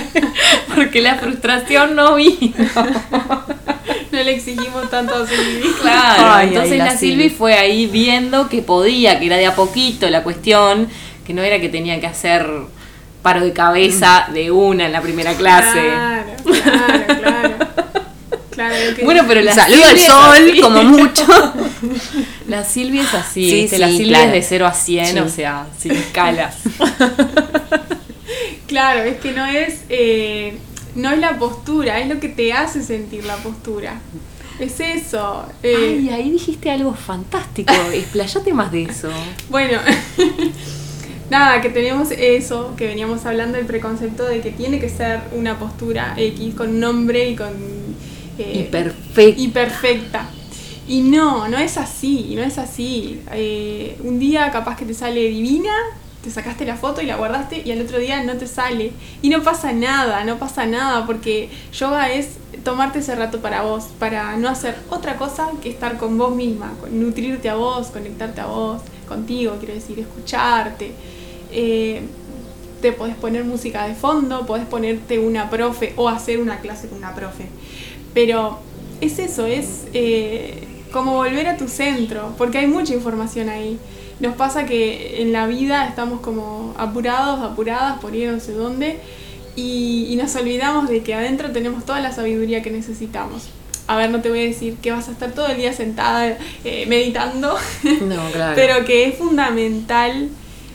Porque 0.75 1.01
la 1.01 1.15
frustración 1.15 1.96
no 1.96 2.15
vino. 2.15 2.53
No 4.12 4.24
le 4.24 4.32
exigimos 4.36 4.89
tanto 4.89 5.13
a 5.15 5.27
Silvi. 5.27 5.70
Claro, 5.82 6.24
Ay, 6.34 6.48
entonces 6.50 6.74
ay, 6.74 6.77
la 6.77 6.86
la, 6.86 6.98
Silvi. 6.98 7.30
fue 7.30 7.56
ahí 7.56 7.88
viendo 7.88 8.48
que 8.48 8.62
podía, 8.62 9.20
que 9.20 9.25
era 9.25 9.36
de 9.38 9.48
a 9.48 9.56
poquito 9.56 10.10
la 10.10 10.24
cuestión, 10.24 10.88
que 11.27 11.34
no 11.34 11.41
era 11.41 11.60
que 11.60 11.68
tenía 11.70 12.00
que 12.00 12.08
hacer 12.08 12.50
paro 13.22 13.41
de 13.41 13.53
cabeza 13.53 14.27
de 14.34 14.50
una 14.50 14.86
en 14.86 14.94
la 14.94 15.01
primera 15.01 15.34
clase. 15.34 15.80
Claro, 15.82 16.25
claro, 16.63 17.20
claro. 17.20 17.71
Claro, 18.70 18.75
Bueno, 19.03 19.24
pero 19.27 19.41
la 19.41 19.53
Saludo 19.56 19.86
al 19.86 20.00
sol, 20.00 20.53
como 20.62 20.84
mucho. 20.84 21.25
La 22.48 22.63
Silvia 22.65 23.03
es 23.03 23.13
así, 23.13 23.68
Sí, 23.68 23.77
la 23.77 23.88
Silvia 23.88 24.18
claro. 24.20 24.25
es 24.27 24.34
de 24.34 24.41
0 24.44 24.65
a 24.68 24.74
100, 24.74 25.06
Sí. 25.08 25.20
o 25.20 25.30
sea, 25.30 25.68
sin 25.80 25.91
escalas. 25.94 26.56
Claro, 28.68 29.01
es 29.03 29.18
que 29.18 29.32
no 29.34 29.46
es, 29.46 29.82
eh, 29.89 30.53
no 30.96 31.10
es 31.12 31.20
la 31.20 31.38
postura, 31.38 32.00
es 32.00 32.08
lo 32.08 32.20
que 32.22 32.30
te 32.30 32.53
hace 32.53 32.82
sentir 32.82 33.25
la 33.25 33.36
postura. 33.38 34.00
Es 34.60 34.80
eso. 34.80 35.46
eh, 35.62 35.98
Ay, 36.00 36.10
ahí 36.10 36.30
dijiste 36.32 36.72
algo 36.72 36.94
fantástico, 36.94 37.74
explayate 37.94 38.53
más 38.53 38.72
de 38.72 38.84
eso. 38.84 39.10
Bueno, 39.50 39.80
nada, 41.30 41.60
que 41.62 41.70
tenemos 41.70 42.12
eso, 42.12 42.74
que 42.77 42.88
veníamos 42.88 43.25
hablando 43.25 43.58
del 43.58 43.65
preconcepto 43.65 44.24
de 44.25 44.39
que 44.39 44.51
tiene 44.51 44.80
que 44.80 44.88
ser 44.88 45.20
una 45.34 45.60
postura 45.60 46.13
X 46.18 46.53
con 46.56 46.80
nombre 46.80 47.30
y 47.30 47.36
con... 47.36 47.81
eh, 48.38 48.70
Y 49.38 49.48
perfecta. 49.50 50.30
Y 50.88 51.02
no, 51.02 51.48
no 51.48 51.58
es 51.58 51.78
así, 51.78 52.34
no 52.36 52.42
es 52.42 52.58
así. 52.58 53.22
Eh, 53.32 53.98
un 54.04 54.20
día 54.20 54.52
capaz 54.52 54.76
que 54.76 54.86
te 54.86 54.94
sale 54.94 55.22
divina, 55.30 55.72
te 56.24 56.30
sacaste 56.30 56.66
la 56.66 56.76
foto 56.76 57.02
y 57.02 57.06
la 57.06 57.16
guardaste 57.16 57.62
y 57.64 57.72
al 57.72 57.82
otro 57.82 57.98
día 57.98 58.24
no 58.24 58.34
te 58.36 58.48
sale. 58.48 58.92
Y 59.22 59.30
no 59.30 59.42
pasa 59.42 59.74
nada, 59.74 60.24
no 60.24 60.38
pasa 60.38 60.66
nada, 60.66 61.06
porque 61.06 61.50
yoga 61.74 62.12
es 62.12 62.32
tomarte 62.64 63.00
ese 63.00 63.16
rato 63.16 63.40
para 63.40 63.62
vos, 63.64 63.86
para 64.00 64.36
no 64.38 64.50
hacer 64.50 64.76
otra 64.90 65.16
cosa 65.16 65.50
que 65.62 65.70
estar 65.70 65.98
con 65.98 66.18
vos 66.18 66.36
misma, 66.36 66.74
nutrirte 66.92 67.50
a 67.50 67.56
vos, 67.56 67.88
conectarte 67.88 68.42
a 68.42 68.48
vos, 68.48 68.82
contigo, 69.08 69.56
quiero 69.60 69.74
decir, 69.74 70.00
escucharte. 70.00 70.92
Eh, 71.52 72.02
te 72.82 72.92
podés 72.92 73.16
poner 73.16 73.44
música 73.44 73.88
de 73.88 73.94
fondo, 73.94 74.46
podés 74.46 74.66
ponerte 74.66 75.20
una 75.20 75.50
profe 75.50 75.94
o 75.98 76.10
hacer 76.10 76.40
una 76.40 76.60
clase 76.60 76.88
con 76.88 76.98
una 76.98 77.14
profe. 77.14 77.46
Pero 78.13 78.60
es 79.00 79.20
eso, 79.20 79.46
es 79.46 79.86
eh, 79.94 80.68
como 80.91 81.13
volver 81.13 81.48
a 81.48 81.58
tu 81.58 81.68
centro, 81.68 82.34
porque 82.38 82.60
hay 82.60 82.68
mucha 82.68 82.94
información 82.94 83.50
ahí. 83.50 83.77
Nos 84.20 84.36
pasa 84.36 84.65
que 84.65 85.22
en 85.22 85.32
la 85.32 85.48
vida 85.48 85.88
estamos 85.88 86.22
como 86.22 86.75
apurados, 86.77 87.41
apuradas 87.41 88.00
por 88.00 88.15
ir 88.15 88.32
no 88.32 88.39
sé 88.39 88.53
dónde 88.53 89.00
y, 89.56 90.08
y 90.10 90.15
nos 90.15 90.36
olvidamos 90.36 90.89
de 90.89 91.01
que 91.01 91.15
adentro 91.15 91.51
tenemos 91.51 91.86
toda 91.86 92.00
la 92.00 92.12
sabiduría 92.12 92.62
que 92.62 92.70
necesitamos. 92.70 93.50
A 93.88 93.98
ver, 93.98 94.10
no 94.10 94.22
te 94.22 94.30
voy 94.30 94.39
a 94.39 94.44
decir 94.44 94.77
que 94.77 94.91
vas 94.91 95.10
a 95.10 95.12
estar 95.12 95.32
todo 95.32 95.48
el 95.48 95.58
día 95.58 95.74
sentada 95.74 96.38
eh, 96.63 96.86
meditando, 96.88 97.58
No, 98.01 98.32
claro. 98.32 98.53
pero 98.56 98.86
que 98.86 99.06
es 99.06 99.15
fundamental 99.15 100.30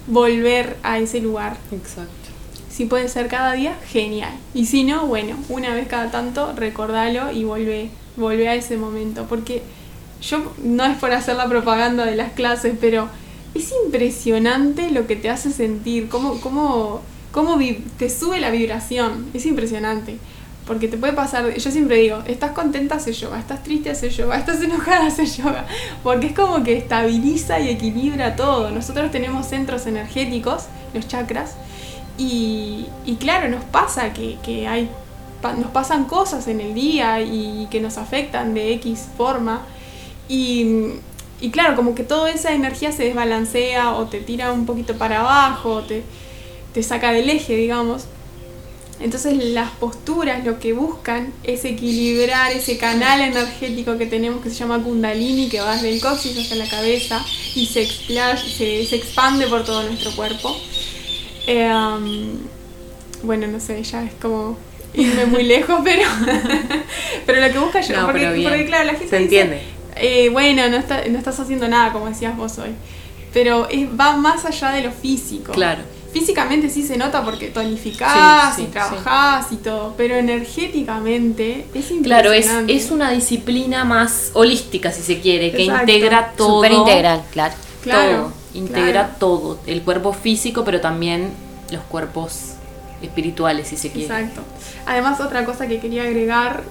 volver 0.07 0.77
a 0.83 0.99
ese 0.99 1.21
lugar. 1.21 1.57
Exacto. 1.73 2.26
Si 2.77 2.85
puede 2.85 3.09
ser 3.09 3.29
cada 3.29 3.55
día, 3.55 3.75
genial. 3.89 4.35
Y 4.53 4.67
si 4.67 4.85
no, 4.85 5.07
bueno, 5.07 5.35
una 5.49 5.73
vez 5.73 5.89
cada 5.89 6.11
tanto, 6.11 6.53
recordalo 6.53 7.33
y 7.33 7.45
volvé 7.45 8.49
a 8.51 8.55
ese 8.55 8.77
momento. 8.77 9.25
Porque 9.31 9.63
yo 10.21 10.53
no 10.63 10.85
es 10.85 10.99
por 10.99 11.11
hacer 11.13 11.37
la 11.37 11.49
propaganda 11.49 12.05
de 12.05 12.17
las 12.17 12.33
clases, 12.33 12.75
pero 12.79 13.09
es 13.55 13.73
impresionante 13.87 14.91
lo 14.91 15.07
que 15.07 15.17
te 15.17 15.31
hace 15.31 15.53
sentir, 15.53 16.11
cómo, 16.11 16.39
cómo, 16.43 17.01
cómo 17.33 17.59
te 17.97 18.11
sube 18.11 18.41
la 18.41 18.51
vibración. 18.51 19.25
Es 19.33 19.47
impresionante. 19.47 20.19
Porque 20.67 20.87
te 20.87 20.99
puede 20.99 21.15
pasar, 21.15 21.57
yo 21.57 21.71
siempre 21.71 21.97
digo, 21.97 22.25
estás 22.27 22.51
contenta, 22.51 22.97
hace 22.97 23.15
yoga, 23.15 23.39
estás 23.39 23.63
triste, 23.63 23.89
hace 23.89 24.11
yoga, 24.11 24.37
estás 24.39 24.61
enojada, 24.61 25.07
hace 25.07 25.25
yoga. 25.25 25.65
Porque 26.03 26.27
es 26.27 26.33
como 26.35 26.63
que 26.63 26.77
estabiliza 26.77 27.59
y 27.59 27.71
equilibra 27.71 28.37
todo. 28.37 28.71
Nosotros 28.71 29.11
tenemos 29.11 29.47
centros 29.47 29.87
energéticos, 29.87 30.65
los 30.93 31.09
chakras, 31.09 31.55
y, 32.19 32.87
y 33.05 33.17
claro, 33.17 33.49
nos 33.49 33.65
pasa 33.65 34.13
que, 34.13 34.37
que 34.45 34.67
hay, 34.67 34.89
pa- 35.43 35.53
nos 35.55 35.71
pasan 35.71 36.05
cosas 36.05 36.49
en 36.49 36.61
el 36.61 36.75
día 36.75 37.21
y 37.21 37.67
que 37.71 37.81
nos 37.81 37.99
afectan 37.99 38.55
de 38.55 38.73
X 38.75 39.07
forma. 39.17 39.63
Y, 40.29 40.67
y 41.41 41.51
claro, 41.51 41.77
como 41.77 41.95
que 41.95 42.03
toda 42.03 42.31
esa 42.31 42.53
energía 42.53 42.91
se 42.93 43.05
desbalancea 43.05 43.95
o 43.95 44.07
te 44.07 44.21
tira 44.21 44.53
un 44.53 44.67
poquito 44.67 44.97
para 44.97 45.21
abajo, 45.21 45.75
o 45.75 45.83
te, 45.83 46.03
te 46.75 46.83
saca 46.83 47.13
del 47.13 47.29
eje, 47.31 47.55
digamos. 47.57 48.05
Entonces 48.99 49.37
las 49.53 49.71
posturas 49.73 50.43
lo 50.43 50.59
que 50.59 50.73
buscan 50.73 51.31
es 51.45 51.67
equilibrar 51.67 52.51
ese 52.53 52.79
canal 52.79 53.21
energético 53.21 53.99
que 53.99 54.07
tenemos 54.07 54.43
que 54.43 54.49
se 54.49 54.57
llama 54.57 54.83
kundalini, 54.83 55.51
que 55.51 55.61
va 55.61 55.75
desde 55.75 55.91
el 55.93 56.01
coxis 56.01 56.39
hasta 56.39 56.55
la 56.55 56.67
cabeza 56.67 57.23
y 57.55 57.67
se, 57.67 57.83
expla- 57.87 58.39
se, 58.39 58.87
se 58.87 58.97
expande 58.97 59.47
por 59.49 59.65
todo 59.65 59.83
nuestro 59.83 60.13
cuerpo. 60.17 60.57
Eh, 61.47 61.73
um, 61.73 62.39
bueno, 63.23 63.47
no 63.47 63.61
sé, 63.61 63.83
ya 63.83 64.03
es 64.05 64.13
como 64.21 64.57
irme 64.95 65.27
muy 65.27 65.43
lejos, 65.45 65.81
pero, 65.85 66.03
pero 67.27 67.41
lo 67.47 67.53
que 67.53 67.59
busca 67.59 67.81
yo, 67.81 67.97
No, 67.97 68.07
porque, 68.07 68.21
pero 68.21 68.33
bien. 68.33 68.49
porque 68.51 68.67
claro, 68.67 68.85
la 68.85 68.93
gente 68.95 69.09
Se 69.09 69.19
dice, 69.19 69.41
entiende. 69.41 69.63
eh, 69.97 70.29
bueno, 70.31 70.69
no, 70.69 70.77
está- 70.77 71.05
no 71.09 71.19
estás 71.19 71.39
haciendo 71.41 71.69
nada, 71.69 71.93
como 71.93 72.09
decías 72.09 72.37
vos 72.37 72.59
hoy, 72.59 72.71
pero 73.33 73.69
es- 73.69 73.89
va 73.99 74.17
más 74.17 74.45
allá 74.45 74.71
de 74.73 74.83
lo 74.83 74.91
físico. 74.93 75.53
Claro. 75.53 75.83
Físicamente 76.13 76.71
sí 76.71 76.83
se 76.83 76.97
nota 76.97 77.23
porque 77.23 77.49
tonificás 77.49 78.55
Sí, 78.57 78.63
sí, 78.63 78.69
y 78.69 78.73
trabajás 78.73 79.53
y 79.53 79.57
todo, 79.57 79.93
pero 79.99 80.15
energéticamente 80.17 81.67
es 81.75 81.87
Claro, 82.03 82.33
es, 82.33 82.39
impresionante. 82.47 82.75
es 82.75 82.91
una 82.91 83.11
disciplina 83.11 83.85
más 83.85 84.31
holística, 84.33 84.91
si 84.93 85.03
se 85.03 85.21
quiere, 85.21 85.53
que 85.53 85.65
Exacto. 85.65 85.83
integra 85.93 86.33
todo. 86.37 86.57
Súper 86.57 86.73
integral, 86.73 87.23
claro. 87.33 87.55
Claro, 87.83 88.17
todo, 88.17 88.33
integra 88.57 89.05
claro. 89.05 89.15
todo. 89.19 89.59
El 89.67 89.83
cuerpo 89.83 90.13
físico, 90.13 90.65
pero 90.65 90.81
también 90.81 91.31
los 91.71 91.83
cuerpos 91.85 92.55
espirituales, 93.03 93.69
si 93.69 93.77
se 93.77 93.91
quiere. 93.91 94.07
Exacto. 94.07 94.43
Además, 94.87 95.21
otra 95.21 95.45
cosa 95.45 95.67
que 95.67 95.81
quería 95.81 96.05
agregar, 96.05 96.63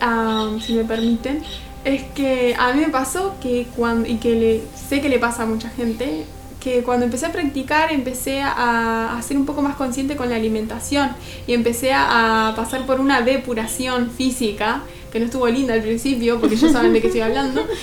am, 0.00 0.60
si 0.60 0.74
me 0.74 0.84
permiten, 0.84 1.42
es 1.84 2.02
que 2.14 2.54
a 2.58 2.72
mí 2.72 2.80
me 2.80 2.88
pasó 2.88 3.34
que 3.40 3.66
cuando, 3.76 4.08
y 4.08 4.16
que 4.16 4.34
le, 4.34 4.62
sé 4.88 5.00
que 5.00 5.08
le 5.08 5.18
pasa 5.18 5.44
a 5.44 5.46
mucha 5.46 5.70
gente, 5.70 6.24
que 6.60 6.82
cuando 6.82 7.06
empecé 7.06 7.26
a 7.26 7.32
practicar 7.32 7.90
empecé 7.90 8.42
a, 8.42 9.16
a 9.16 9.22
ser 9.22 9.36
un 9.38 9.46
poco 9.46 9.62
más 9.62 9.76
consciente 9.76 10.14
con 10.14 10.28
la 10.28 10.36
alimentación 10.36 11.10
y 11.46 11.54
empecé 11.54 11.92
a, 11.92 12.48
a 12.48 12.54
pasar 12.54 12.86
por 12.86 13.00
una 13.00 13.22
depuración 13.22 14.10
física 14.10 14.82
que 15.10 15.18
no 15.18 15.24
estuvo 15.24 15.48
linda 15.48 15.74
al 15.74 15.82
principio 15.82 16.38
porque 16.38 16.56
ya 16.56 16.70
saben 16.70 16.92
de 16.92 17.00
qué 17.00 17.08
estoy 17.08 17.22
hablando. 17.22 17.66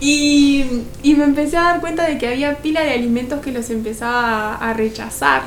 Y, 0.00 0.64
y 1.02 1.14
me 1.14 1.24
empecé 1.24 1.56
a 1.56 1.62
dar 1.62 1.80
cuenta 1.80 2.06
de 2.06 2.18
que 2.18 2.28
había 2.28 2.58
pila 2.58 2.82
de 2.82 2.92
alimentos 2.92 3.40
que 3.40 3.50
los 3.50 3.68
empezaba 3.70 4.54
a, 4.54 4.70
a 4.70 4.72
rechazar. 4.72 5.42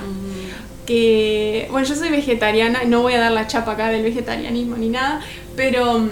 Que, 0.86 1.68
bueno, 1.72 1.88
yo 1.88 1.96
soy 1.96 2.10
vegetariana, 2.10 2.84
no 2.86 3.02
voy 3.02 3.14
a 3.14 3.20
dar 3.20 3.32
la 3.32 3.48
chapa 3.48 3.74
acá 3.74 3.88
del 3.90 4.04
vegetarianismo 4.04 4.76
ni 4.76 4.90
nada, 4.90 5.22
pero, 5.56 6.10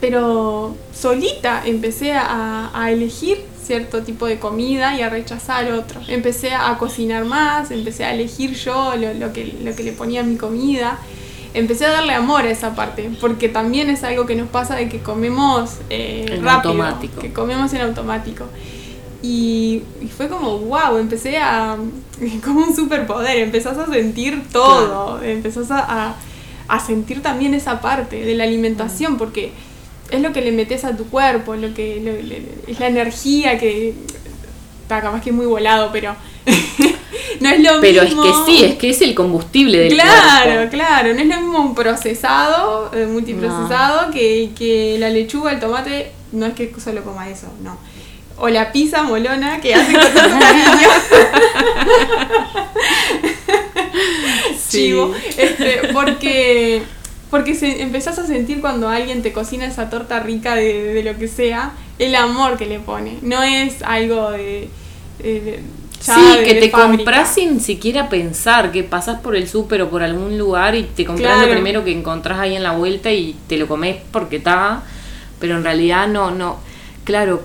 pero 0.00 0.76
solita 0.92 1.62
empecé 1.64 2.12
a, 2.12 2.70
a 2.72 2.90
elegir 2.92 3.44
cierto 3.64 4.02
tipo 4.02 4.26
de 4.26 4.38
comida 4.38 4.96
y 4.96 5.02
a 5.02 5.08
rechazar 5.08 5.70
otro. 5.72 6.00
Empecé 6.08 6.54
a 6.54 6.76
cocinar 6.78 7.24
más, 7.24 7.70
empecé 7.70 8.04
a 8.04 8.14
elegir 8.14 8.54
yo 8.54 8.94
lo, 8.96 9.14
lo 9.14 9.32
que, 9.32 9.56
lo 9.62 9.74
que 9.74 9.82
le 9.82 9.92
ponía 9.92 10.20
a 10.20 10.24
mi 10.24 10.36
comida. 10.36 10.98
Empecé 11.54 11.86
a 11.86 11.90
darle 11.92 12.14
amor 12.14 12.42
a 12.42 12.50
esa 12.50 12.74
parte, 12.74 13.10
porque 13.20 13.48
también 13.48 13.88
es 13.88 14.02
algo 14.02 14.26
que 14.26 14.34
nos 14.34 14.48
pasa 14.48 14.74
de 14.74 14.88
que 14.88 14.98
comemos 15.00 15.76
eh, 15.88 16.26
En 16.28 16.44
rápido, 16.44 16.72
automático. 16.72 17.20
que 17.20 17.32
comemos 17.32 17.72
en 17.74 17.80
automático. 17.82 18.46
Y, 19.22 19.82
y 20.02 20.08
fue 20.08 20.28
como, 20.28 20.58
wow, 20.58 20.98
empecé 20.98 21.38
a. 21.38 21.76
como 22.44 22.60
un 22.60 22.74
superpoder, 22.74 23.38
empezás 23.38 23.78
a 23.78 23.86
sentir 23.86 24.42
todo, 24.52 25.22
empezás 25.22 25.70
a, 25.70 26.08
a, 26.08 26.16
a 26.68 26.80
sentir 26.80 27.22
también 27.22 27.54
esa 27.54 27.80
parte 27.80 28.24
de 28.24 28.34
la 28.34 28.44
alimentación, 28.44 29.16
porque 29.16 29.52
es 30.14 30.22
lo 30.22 30.32
que 30.32 30.40
le 30.40 30.52
metes 30.52 30.84
a 30.84 30.96
tu 30.96 31.06
cuerpo, 31.08 31.54
lo 31.56 31.72
que 31.74 32.00
lo- 32.02 32.12
le- 32.12 32.46
es 32.66 32.80
la 32.80 32.86
energía 32.88 33.58
que. 33.58 33.94
Está 34.82 35.00
capaz 35.00 35.22
que 35.22 35.30
es 35.30 35.36
muy 35.36 35.46
volado, 35.46 35.90
pero. 35.92 36.14
no 37.40 37.48
es 37.48 37.60
lo 37.60 37.80
Pero 37.80 38.02
mismo. 38.02 38.24
es 38.24 38.30
que 38.30 38.52
sí, 38.52 38.64
es 38.64 38.74
que 38.76 38.90
es 38.90 39.00
el 39.00 39.14
combustible 39.14 39.78
del 39.78 39.94
Claro, 39.94 40.52
cuerpo. 40.52 40.70
claro, 40.72 41.14
no 41.14 41.20
es 41.20 41.26
lo 41.26 41.36
mismo 41.40 41.60
un 41.60 41.74
procesado, 41.74 42.90
eh, 42.94 43.06
multiprocesado, 43.06 44.10
que, 44.10 44.50
que 44.56 44.96
la 44.98 45.08
lechuga, 45.10 45.52
el 45.52 45.60
tomate, 45.60 46.12
no 46.32 46.44
es 46.46 46.52
que 46.54 46.72
solo 46.82 47.02
coma 47.02 47.28
eso, 47.30 47.46
no. 47.62 47.78
O 48.36 48.48
la 48.48 48.72
pizza 48.72 49.02
molona 49.04 49.60
que 49.60 49.74
hace 49.74 49.92
con. 49.92 50.02
Sí. 54.68 54.78
Chivo. 54.88 55.14
Este, 55.36 55.88
porque 55.92 56.82
porque 57.34 57.56
se, 57.56 57.82
empezás 57.82 58.16
a 58.20 58.26
sentir 58.28 58.60
cuando 58.60 58.88
alguien 58.88 59.20
te 59.20 59.32
cocina 59.32 59.66
esa 59.66 59.90
torta 59.90 60.20
rica 60.20 60.54
de, 60.54 60.94
de 60.94 61.02
lo 61.02 61.18
que 61.18 61.26
sea, 61.26 61.72
el 61.98 62.14
amor 62.14 62.56
que 62.56 62.64
le 62.66 62.78
pone. 62.78 63.18
No 63.22 63.42
es 63.42 63.82
algo 63.82 64.30
de. 64.30 64.68
de- 65.20 65.40
de- 65.40 65.60
ya 66.06 66.14
Sí, 66.14 66.20
que 66.44 66.54
te 66.54 66.70
compras 66.70 67.34
sin 67.34 67.58
siquiera 67.60 68.08
pensar, 68.08 68.70
que 68.70 68.84
pasas 68.84 69.18
por 69.20 69.34
el 69.34 69.48
súper 69.48 69.82
o 69.82 69.90
por 69.90 70.04
algún 70.04 70.38
lugar 70.38 70.76
y 70.76 70.84
te 70.84 71.04
compras 71.04 71.32
Claro. 71.32 71.46
lo 71.48 71.52
primero 71.54 71.82
que 71.82 71.90
encontrás 71.90 72.38
ahí 72.38 72.54
en 72.54 72.62
la 72.62 72.70
vuelta 72.72 73.10
y 73.10 73.34
te 73.48 73.56
lo 73.56 73.66
comes 73.66 73.96
porque 74.12 74.36
está, 74.36 74.84
pero 75.40 75.56
en 75.56 75.64
realidad 75.64 76.06
no, 76.06 76.30
no, 76.30 76.58
claro, 77.02 77.42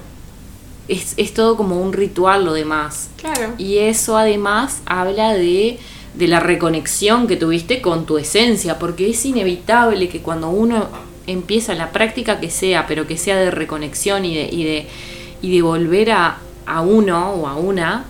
es, 0.88 1.16
es 1.18 1.34
todo 1.34 1.58
como 1.58 1.82
un 1.82 1.94
ritual 1.94 2.46
lo 2.46 2.54
demás. 2.54 3.10
Claro. 3.18 3.54
Y 3.58 3.80
eso 3.80 4.18
además 4.18 4.82
habla 4.86 5.34
de, 5.34 5.80
de 6.14 6.28
la 6.28 6.40
reconexión 6.40 7.28
que 7.28 7.36
tuviste 7.36 7.82
con 7.82 8.06
tu 8.06 8.18
esencia, 8.18 8.80
porque 8.80 9.10
es 9.10 9.26
inevitable 9.26 10.10
que 10.10 10.22
cuando 10.22 10.50
uno 10.50 10.88
empieza 11.28 11.76
la 11.76 11.92
práctica 11.92 12.40
que 12.40 12.50
sea, 12.50 12.88
pero 12.88 13.06
que 13.08 13.18
sea 13.18 13.38
de 13.38 13.52
reconexión 13.52 14.26
y 14.26 14.36
de, 14.36 14.50
y 14.52 14.64
de, 14.64 14.88
y 15.42 15.56
de 15.56 15.62
volver 15.62 16.12
a, 16.12 16.40
a 16.66 16.82
uno 16.82 17.32
o 17.34 17.48
a 17.48 17.56
una, 17.56 18.06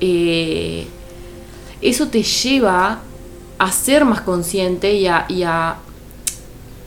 eh, 0.00 0.86
eso 1.80 2.08
te 2.08 2.22
lleva 2.22 3.00
a 3.58 3.72
ser 3.72 4.04
más 4.04 4.22
consciente 4.22 4.94
y 4.94 5.06
a, 5.06 5.26
y 5.28 5.42
a 5.44 5.76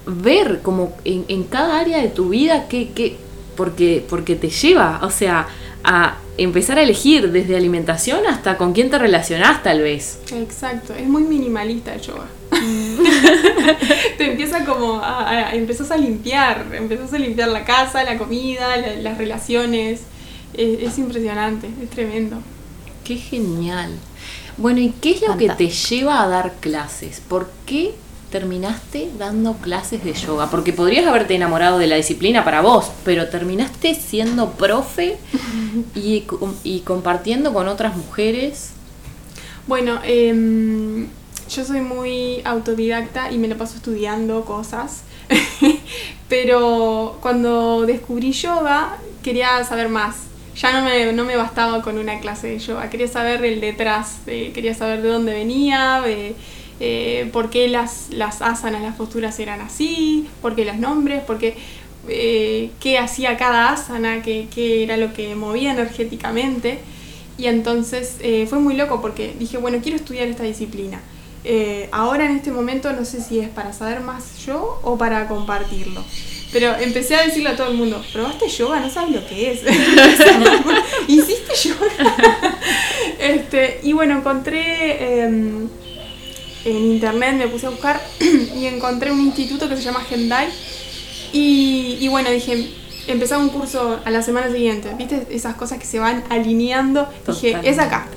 ver 0.05 0.61
como 0.61 0.95
en, 1.05 1.25
en 1.27 1.43
cada 1.43 1.79
área 1.79 1.99
de 1.99 2.09
tu 2.09 2.29
vida 2.29 2.67
que, 2.67 2.89
que 2.89 3.17
porque, 3.55 4.03
porque 4.09 4.35
te 4.35 4.49
lleva, 4.49 4.99
o 5.03 5.09
sea, 5.09 5.47
a 5.83 6.17
empezar 6.37 6.77
a 6.79 6.83
elegir 6.83 7.31
desde 7.31 7.55
alimentación 7.57 8.25
hasta 8.27 8.57
con 8.57 8.73
quién 8.73 8.89
te 8.89 8.97
relacionás 8.99 9.61
tal 9.63 9.81
vez. 9.81 10.19
Exacto, 10.33 10.93
es 10.93 11.07
muy 11.07 11.23
minimalista 11.23 11.93
el 11.93 12.01
yoga. 12.01 12.25
Te 14.17 14.31
empieza 14.31 14.63
como 14.65 14.99
a, 14.99 15.29
a- 15.29 15.55
empezás 15.55 15.91
a 15.91 15.97
limpiar, 15.97 16.65
empezás 16.73 17.13
a 17.13 17.19
limpiar 17.19 17.49
la 17.49 17.65
casa, 17.65 18.03
la 18.03 18.17
comida, 18.17 18.77
la- 18.77 18.95
las 18.95 19.17
relaciones. 19.17 20.01
Es, 20.53 20.79
es 20.81 20.97
impresionante, 20.99 21.67
es 21.81 21.89
tremendo. 21.89 22.37
Qué 23.03 23.15
genial. 23.17 23.91
Bueno, 24.57 24.79
¿y 24.79 24.93
qué 25.01 25.11
es 25.11 25.21
lo 25.27 25.35
que 25.37 25.49
te 25.49 25.67
lleva 25.69 26.21
a 26.23 26.27
dar 26.27 26.53
clases? 26.59 27.21
¿Por 27.27 27.49
qué 27.65 27.93
terminaste 28.33 29.11
dando 29.19 29.53
clases 29.53 30.03
de 30.03 30.13
yoga? 30.13 30.49
Porque 30.49 30.73
podrías 30.73 31.05
haberte 31.05 31.35
enamorado 31.35 31.77
de 31.77 31.85
la 31.85 31.97
disciplina 31.97 32.43
para 32.43 32.61
vos, 32.61 32.91
pero 33.05 33.29
terminaste 33.29 33.93
siendo 33.93 34.53
profe 34.53 35.17
y, 35.95 36.23
y 36.63 36.79
compartiendo 36.79 37.53
con 37.53 37.67
otras 37.67 37.95
mujeres. 37.95 38.71
Bueno, 39.67 39.99
em, 40.03 41.07
yo 41.47 41.63
soy 41.63 41.81
muy 41.81 42.41
autodidacta 42.43 43.31
y 43.31 43.37
me 43.37 43.47
lo 43.47 43.55
paso 43.55 43.75
estudiando 43.75 44.43
cosas. 44.45 45.03
Pero 46.27 47.19
cuando 47.21 47.83
descubrí 47.85 48.31
yoga, 48.31 48.97
quería 49.21 49.63
saber 49.63 49.89
más. 49.89 50.15
Ya 50.55 50.71
no 50.71 50.85
me, 50.85 51.13
no 51.13 51.23
me 51.23 51.35
bastaba 51.35 51.83
con 51.83 51.99
una 51.99 52.19
clase 52.19 52.47
de 52.47 52.57
yoga. 52.59 52.89
Quería 52.89 53.07
saber 53.07 53.45
el 53.45 53.61
detrás. 53.61 54.17
eh, 54.25 54.51
quería 54.55 54.73
saber 54.73 55.03
de 55.03 55.09
dónde 55.09 55.33
venía, 55.33 56.01
de, 56.03 56.35
eh, 56.79 57.29
por 57.31 57.49
qué 57.49 57.67
las, 57.67 58.07
las 58.09 58.41
asanas, 58.41 58.81
las 58.81 58.95
posturas 58.95 59.39
eran 59.39 59.61
así, 59.61 60.27
por 60.41 60.55
qué 60.55 60.65
los 60.65 60.77
nombres, 60.77 61.23
por 61.23 61.37
qué, 61.37 61.55
eh, 62.07 62.71
hacía 62.99 63.37
cada 63.37 63.71
asana, 63.71 64.21
qué, 64.21 64.47
qué 64.53 64.83
era 64.83 64.97
lo 64.97 65.13
que 65.13 65.35
movía 65.35 65.71
energéticamente. 65.71 66.79
Y 67.37 67.47
entonces 67.47 68.17
eh, 68.19 68.45
fue 68.47 68.59
muy 68.59 68.75
loco 68.75 69.01
porque 69.01 69.33
dije, 69.37 69.57
bueno, 69.57 69.79
quiero 69.81 69.97
estudiar 69.97 70.27
esta 70.27 70.43
disciplina. 70.43 71.01
Eh, 71.45 71.89
ahora 71.91 72.25
en 72.25 72.37
este 72.37 72.51
momento 72.51 72.93
no 72.93 73.03
sé 73.03 73.21
si 73.21 73.39
es 73.39 73.49
para 73.49 73.73
saber 73.73 73.99
más 74.01 74.45
yo 74.45 74.79
o 74.83 74.97
para 74.97 75.27
compartirlo. 75.27 76.03
Pero 76.51 76.75
empecé 76.77 77.15
a 77.15 77.25
decirle 77.25 77.49
a 77.49 77.55
todo 77.55 77.71
el 77.71 77.77
mundo, 77.77 78.03
¿probaste 78.13 78.47
yoga? 78.47 78.79
No 78.79 78.89
sabes 78.89 79.15
lo 79.15 79.27
que 79.27 79.51
es. 79.51 79.61
¿Hiciste 81.07 81.55
yoga? 81.69 82.15
este, 83.19 83.79
y 83.81 83.93
bueno, 83.93 84.17
encontré 84.17 85.23
em, 85.23 85.67
en 86.65 86.77
internet, 86.77 87.35
me 87.35 87.47
puse 87.47 87.67
a 87.67 87.69
buscar 87.69 88.01
y 88.55 88.65
encontré 88.65 89.11
un 89.11 89.19
instituto 89.19 89.67
que 89.69 89.75
se 89.75 89.83
llama 89.83 90.01
Gendai. 90.01 90.49
Y, 91.31 91.97
y 91.99 92.07
bueno, 92.09 92.29
dije, 92.29 92.69
empezaba 93.07 93.41
un 93.41 93.49
curso 93.49 93.99
a 94.03 94.09
la 94.09 94.21
semana 94.21 94.51
siguiente. 94.51 94.89
¿Viste 94.97 95.27
esas 95.31 95.55
cosas 95.55 95.79
que 95.79 95.85
se 95.85 95.99
van 95.99 96.23
alineando? 96.29 97.07
Dije, 97.27 97.57
es 97.63 97.79
acá. 97.79 98.07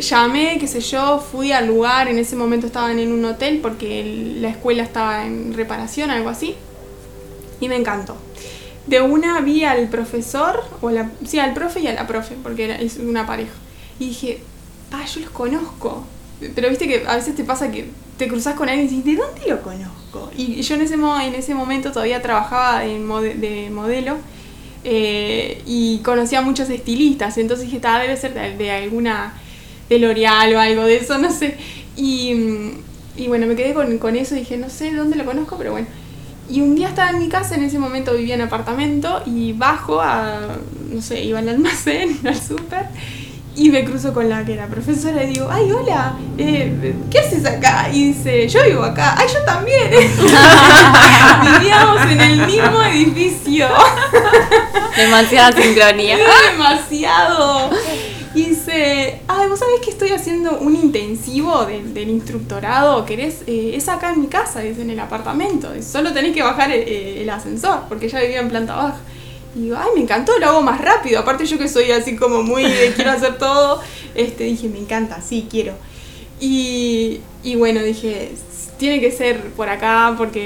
Llamé, 0.00 0.58
qué 0.58 0.66
sé 0.66 0.80
yo, 0.80 1.20
fui 1.20 1.52
al 1.52 1.66
lugar, 1.66 2.08
en 2.08 2.18
ese 2.18 2.34
momento 2.34 2.66
estaban 2.66 2.98
en 2.98 3.12
un 3.12 3.24
hotel 3.24 3.60
porque 3.62 4.34
la 4.40 4.48
escuela 4.48 4.82
estaba 4.82 5.24
en 5.24 5.54
reparación, 5.54 6.10
algo 6.10 6.28
así, 6.28 6.56
y 7.60 7.68
me 7.68 7.76
encantó. 7.76 8.16
De 8.86 9.00
una 9.00 9.40
vi 9.40 9.64
al 9.64 9.88
profesor, 9.88 10.64
o 10.80 10.90
la, 10.90 11.10
sí, 11.24 11.38
al 11.38 11.54
profe 11.54 11.80
y 11.80 11.86
a 11.86 11.92
la 11.92 12.08
profe, 12.08 12.34
porque 12.42 12.64
era, 12.64 12.74
es 12.74 12.96
una 12.96 13.24
pareja, 13.24 13.52
y 14.00 14.08
dije, 14.08 14.40
ah, 14.90 15.04
yo 15.06 15.20
los 15.20 15.30
conozco. 15.30 16.04
Pero 16.54 16.68
viste 16.68 16.86
que 16.86 17.04
a 17.06 17.16
veces 17.16 17.34
te 17.34 17.44
pasa 17.44 17.70
que 17.70 17.88
te 18.18 18.28
cruzas 18.28 18.54
con 18.54 18.68
alguien 18.68 18.86
y 18.86 18.90
dices, 18.90 19.04
¿de 19.04 19.16
dónde 19.16 19.40
lo 19.48 19.62
conozco? 19.62 20.30
Y 20.36 20.60
yo 20.62 20.74
en 20.76 20.82
ese, 20.82 20.96
mo- 20.96 21.18
en 21.20 21.34
ese 21.34 21.54
momento 21.54 21.90
todavía 21.92 22.20
trabajaba 22.22 22.84
en 22.84 23.06
mode- 23.06 23.34
de 23.36 23.70
modelo 23.70 24.16
eh, 24.84 25.62
y 25.66 25.98
conocía 25.98 26.42
muchos 26.42 26.68
estilistas, 26.70 27.38
entonces 27.38 27.66
dije, 27.66 27.80
"Ta, 27.80 27.98
debe 27.98 28.16
ser 28.16 28.34
de, 28.34 28.56
de 28.56 28.70
alguna, 28.70 29.34
de 29.88 29.98
L'Oreal 29.98 30.54
o 30.54 30.60
algo 30.60 30.84
de 30.84 30.96
eso, 30.96 31.18
no 31.18 31.30
sé. 31.30 31.56
Y, 31.96 32.34
mm, 32.34 33.28
bueno, 33.28 33.46
me 33.46 33.56
quedé 33.56 33.72
con, 33.74 33.98
con 33.98 34.16
eso 34.16 34.34
y 34.36 34.40
dije, 34.40 34.56
no 34.58 34.68
sé 34.68 34.92
dónde 34.92 35.16
lo 35.16 35.24
conozco, 35.24 35.56
pero 35.56 35.72
bueno. 35.72 35.86
Y 36.50 36.60
un 36.60 36.74
día 36.74 36.88
estaba 36.88 37.10
en 37.10 37.20
mi 37.20 37.28
casa, 37.30 37.54
en 37.54 37.64
ese 37.64 37.78
momento 37.78 38.14
vivía 38.14 38.34
en 38.34 38.42
apartamento, 38.42 39.22
y 39.24 39.52
bajo 39.54 40.00
a, 40.02 40.56
no 40.90 41.00
sé, 41.00 41.24
iba 41.24 41.38
al 41.38 41.48
almacén, 41.48 42.18
al 42.26 42.38
súper, 42.40 42.86
y 43.56 43.70
me 43.70 43.84
cruzo 43.84 44.12
con 44.12 44.28
la 44.28 44.44
que 44.44 44.54
era 44.54 44.66
profesora 44.66 45.22
y 45.24 45.28
digo, 45.28 45.48
ay, 45.50 45.70
hola, 45.70 46.14
eh, 46.38 46.94
¿qué 47.10 47.18
haces 47.20 47.46
acá? 47.46 47.88
Y 47.92 48.08
dice, 48.12 48.48
yo 48.48 48.62
vivo 48.64 48.82
acá, 48.82 49.14
ay, 49.16 49.28
yo 49.32 49.44
también. 49.44 49.90
Vivíamos 51.60 52.02
en 52.10 52.20
el 52.20 52.46
mismo 52.46 52.82
edificio. 52.82 53.68
Demasiada 54.96 55.52
sincronía. 55.52 56.16
Demasiado. 56.52 57.70
Y 58.34 58.46
dice, 58.46 59.20
ay, 59.28 59.48
vos 59.48 59.60
sabés 59.60 59.80
que 59.84 59.90
estoy 59.90 60.10
haciendo 60.10 60.58
un 60.58 60.74
intensivo 60.74 61.64
de- 61.66 61.84
del 61.84 62.10
instructorado, 62.10 63.04
querés, 63.06 63.42
eh, 63.46 63.74
es 63.76 63.88
acá 63.88 64.10
en 64.12 64.22
mi 64.22 64.26
casa, 64.26 64.64
es 64.64 64.78
en 64.80 64.90
el 64.90 64.98
apartamento, 64.98 65.70
solo 65.88 66.12
tenés 66.12 66.34
que 66.34 66.42
bajar 66.42 66.72
el, 66.72 66.80
eh, 66.80 67.22
el 67.22 67.30
ascensor, 67.30 67.82
porque 67.88 68.08
ya 68.08 68.20
vivía 68.20 68.40
en 68.40 68.48
planta 68.48 68.74
baja. 68.74 68.96
Y 69.56 69.60
digo, 69.64 69.76
ay, 69.78 69.88
me 69.94 70.00
encantó, 70.02 70.36
lo 70.38 70.46
hago 70.48 70.62
más 70.62 70.80
rápido. 70.80 71.20
Aparte 71.20 71.46
yo 71.46 71.58
que 71.58 71.68
soy 71.68 71.90
así 71.92 72.16
como 72.16 72.42
muy, 72.42 72.64
de 72.64 72.92
quiero 72.94 73.10
hacer 73.12 73.38
todo, 73.38 73.80
este, 74.14 74.44
dije, 74.44 74.68
me 74.68 74.78
encanta, 74.78 75.20
sí, 75.20 75.46
quiero. 75.50 75.74
Y, 76.40 77.20
y 77.44 77.54
bueno, 77.54 77.80
dije, 77.82 78.32
tiene 78.78 79.00
que 79.00 79.12
ser 79.12 79.40
por 79.52 79.68
acá 79.68 80.14
porque 80.18 80.40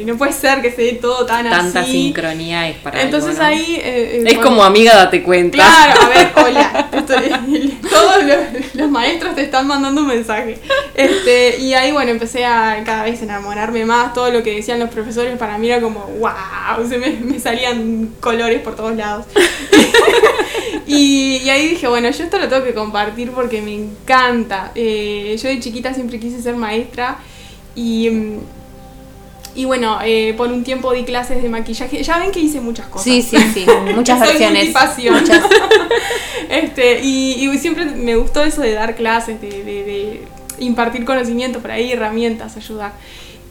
eh, 0.00 0.04
no 0.06 0.16
puede 0.16 0.32
ser 0.32 0.62
que 0.62 0.70
se 0.70 0.82
dé 0.82 0.92
todo 0.94 1.26
tan 1.26 1.48
Tanta 1.48 1.80
así. 1.80 1.92
sincronía 1.92 2.68
es 2.68 2.78
para 2.78 3.02
Entonces 3.02 3.38
algo, 3.38 3.42
¿no? 3.42 3.62
ahí... 3.62 3.74
eh, 3.76 4.22
eh, 4.22 4.24
Es 4.26 4.38
como 4.38 4.64
amiga, 4.64 4.96
date 4.96 5.22
cuenta. 5.22 5.56
Claro, 5.58 6.00
a 6.02 6.08
ver, 6.08 6.32
hola. 6.36 6.85
Estoy- 7.14 7.78
todos 7.90 8.24
los, 8.24 8.74
los 8.74 8.90
maestros 8.90 9.34
te 9.34 9.42
están 9.42 9.66
mandando 9.66 10.00
un 10.02 10.08
mensaje. 10.08 10.58
Este, 10.94 11.58
y 11.60 11.74
ahí, 11.74 11.92
bueno, 11.92 12.10
empecé 12.10 12.44
a 12.44 12.82
cada 12.84 13.04
vez 13.04 13.22
enamorarme 13.22 13.84
más. 13.84 14.12
Todo 14.14 14.30
lo 14.30 14.42
que 14.42 14.54
decían 14.56 14.78
los 14.78 14.90
profesores 14.90 15.36
para 15.38 15.58
mí 15.58 15.68
era 15.68 15.80
como, 15.80 16.00
wow, 16.18 16.88
se 16.88 16.98
me, 16.98 17.10
me 17.10 17.38
salían 17.40 18.10
colores 18.20 18.60
por 18.60 18.74
todos 18.76 18.94
lados. 18.96 19.26
y, 20.86 21.38
y 21.44 21.50
ahí 21.50 21.68
dije, 21.68 21.88
bueno, 21.88 22.10
yo 22.10 22.24
esto 22.24 22.38
lo 22.38 22.48
tengo 22.48 22.64
que 22.64 22.74
compartir 22.74 23.30
porque 23.32 23.60
me 23.62 23.74
encanta. 23.74 24.72
Eh, 24.74 25.36
yo 25.40 25.48
de 25.48 25.60
chiquita 25.60 25.92
siempre 25.94 26.18
quise 26.20 26.40
ser 26.40 26.56
maestra 26.56 27.18
y. 27.74 28.08
y 29.54 29.64
bueno, 29.64 29.98
eh, 30.04 30.34
por 30.36 30.48
un 30.48 30.62
tiempo 30.64 30.92
di 30.92 31.04
clases 31.04 31.42
de 31.42 31.48
maquillaje. 31.48 32.02
Ya 32.02 32.18
ven 32.18 32.30
que 32.30 32.40
hice 32.40 32.60
muchas 32.60 32.86
cosas. 32.86 33.04
Sí, 33.04 33.22
sí, 33.22 33.36
sí. 33.54 33.66
Muchas 33.94 34.20
versiones. 34.20 34.66
Muchas. 35.20 35.42
Este, 36.50 37.00
y, 37.02 37.48
y 37.48 37.58
siempre 37.58 37.84
me 37.86 38.16
gustó 38.16 38.44
eso 38.44 38.60
de 38.60 38.72
dar 38.72 38.94
clases, 38.96 39.40
de, 39.40 39.48
de- 39.64 39.84
de 39.84 40.20
impartir 40.58 41.04
conocimiento 41.04 41.60
por 41.60 41.70
ahí, 41.70 41.92
herramientas, 41.92 42.56
ayudar. 42.56 42.92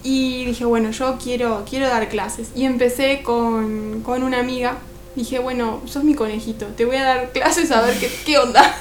Y 0.03 0.45
dije, 0.45 0.65
bueno, 0.65 0.91
yo 0.91 1.17
quiero, 1.23 1.65
quiero 1.69 1.87
dar 1.87 2.07
clases. 2.09 2.49
Y 2.55 2.65
empecé 2.65 3.21
con, 3.23 4.01
con 4.03 4.23
una 4.23 4.39
amiga. 4.39 4.77
Dije, 5.15 5.39
bueno, 5.39 5.81
sos 5.85 6.03
mi 6.03 6.13
conejito, 6.13 6.65
te 6.75 6.83
voy 6.85 6.97
a 6.97 7.03
dar 7.03 7.31
clases 7.31 7.71
a 7.71 7.81
ver 7.81 7.97
qué, 7.99 8.09
qué 8.25 8.37
onda. 8.37 8.75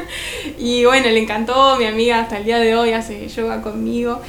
y 0.58 0.84
bueno, 0.84 1.08
le 1.10 1.18
encantó, 1.20 1.76
mi 1.76 1.84
amiga 1.84 2.20
hasta 2.20 2.38
el 2.38 2.44
día 2.44 2.58
de 2.58 2.74
hoy 2.74 2.92
hace 2.92 3.28
yoga 3.28 3.60
conmigo. 3.62 4.20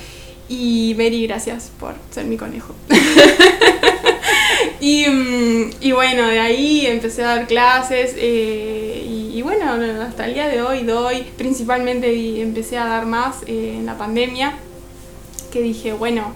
Y 0.49 0.93
Mary, 0.97 1.25
gracias 1.25 1.71
por 1.79 1.93
ser 2.11 2.25
mi 2.25 2.37
conejo. 2.37 2.75
Y, 4.81 5.05
mm, 5.07 5.71
y 5.81 5.91
bueno, 5.93 6.27
de 6.27 6.39
ahí 6.39 6.85
empecé 6.85 7.23
a 7.23 7.27
dar 7.37 7.47
clases 7.47 8.13
eh, 8.17 9.03
y, 9.07 9.24
y 9.35 9.41
bueno, 9.41 9.65
hasta 10.01 10.27
el 10.27 10.33
día 10.33 10.47
de 10.47 10.61
hoy 10.61 10.83
doy, 10.83 11.23
principalmente 11.37 12.41
empecé 12.41 12.77
a 12.77 12.85
dar 12.85 13.05
más 13.05 13.43
eh, 13.47 13.75
en 13.77 13.85
la 13.85 13.97
pandemia, 13.97 14.53
que 15.51 15.61
dije, 15.61 15.91
bueno, 15.91 16.33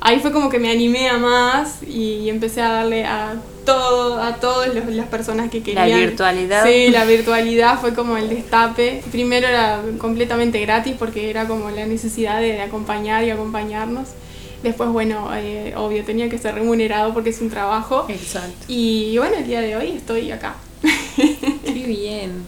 ahí 0.00 0.18
fue 0.18 0.32
como 0.32 0.50
que 0.50 0.58
me 0.58 0.68
animé 0.68 1.08
a 1.08 1.16
más 1.16 1.80
y, 1.84 2.28
empecé 2.28 2.60
a 2.60 2.72
darle 2.72 3.04
a 3.04 3.36
todo, 3.64 4.20
a 4.20 4.34
todas 4.40 4.74
las 4.74 5.06
personas 5.06 5.48
que 5.48 5.58
La 5.58 5.84
querían. 5.84 6.00
virtualidad. 6.00 6.66
Sí, 6.66 6.88
la 6.88 7.04
virtualidad 7.04 7.80
fue 7.80 7.94
como 7.94 8.16
el 8.16 8.28
destape. 8.28 9.04
Primero 9.12 9.46
era 9.46 9.80
completamente 9.98 10.60
gratis 10.60 10.96
porque 10.98 11.30
era 11.30 11.46
como 11.46 11.70
la 11.70 11.86
necesidad 11.86 12.40
de, 12.40 12.54
de 12.54 12.62
acompañar 12.62 13.22
y 13.22 13.30
acompañarnos. 13.30 14.08
Después, 14.64 14.90
bueno, 14.90 15.30
eh, 15.36 15.72
obvio, 15.76 16.04
tenía 16.04 16.28
que 16.28 16.36
ser 16.36 16.56
remunerado 16.56 17.14
porque 17.14 17.30
es 17.30 17.40
un 17.40 17.48
trabajo. 17.48 18.06
Exacto. 18.08 18.66
Y 18.66 19.16
bueno, 19.18 19.36
el 19.36 19.46
día 19.46 19.60
de 19.60 19.76
hoy 19.76 19.92
estoy 19.92 20.32
acá. 20.32 20.56
Bien. 21.90 22.44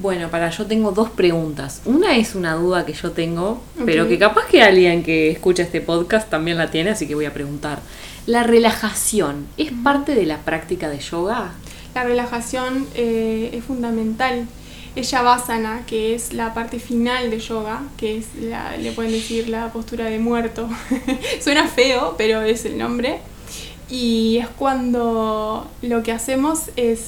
Bueno, 0.00 0.28
para 0.30 0.50
yo 0.50 0.66
tengo 0.66 0.92
dos 0.92 1.10
preguntas. 1.10 1.80
Una 1.84 2.16
es 2.16 2.34
una 2.34 2.54
duda 2.54 2.86
que 2.86 2.92
yo 2.92 3.10
tengo, 3.10 3.60
pero 3.84 4.06
que 4.06 4.16
capaz 4.18 4.46
que 4.46 4.62
alguien 4.62 5.02
que 5.02 5.30
escucha 5.30 5.62
este 5.64 5.80
podcast 5.80 6.30
también 6.30 6.56
la 6.56 6.70
tiene, 6.70 6.90
así 6.90 7.08
que 7.08 7.14
voy 7.16 7.24
a 7.24 7.32
preguntar. 7.34 7.80
¿La 8.26 8.42
relajación 8.44 9.46
es 9.56 9.72
parte 9.82 10.14
de 10.14 10.24
la 10.26 10.38
práctica 10.38 10.88
de 10.88 10.98
yoga? 11.00 11.52
La 11.94 12.04
relajación 12.04 12.86
eh, 12.94 13.50
es 13.54 13.64
fundamental. 13.64 14.46
Es 14.94 15.10
Shavasana, 15.10 15.82
que 15.86 16.14
es 16.14 16.32
la 16.32 16.54
parte 16.54 16.78
final 16.78 17.30
de 17.30 17.40
yoga, 17.40 17.82
que 17.96 18.18
es, 18.18 18.26
la- 18.40 18.76
le 18.76 18.92
pueden 18.92 19.12
decir 19.12 19.48
la 19.48 19.72
postura 19.72 20.04
de 20.06 20.18
muerto. 20.18 20.68
Suena 21.40 21.66
feo, 21.66 22.14
pero 22.18 22.42
es 22.42 22.64
el 22.64 22.78
nombre. 22.78 23.18
Y 23.90 24.36
es 24.38 24.48
cuando 24.48 25.66
lo 25.82 26.02
que 26.02 26.12
hacemos 26.12 26.70
es 26.76 27.00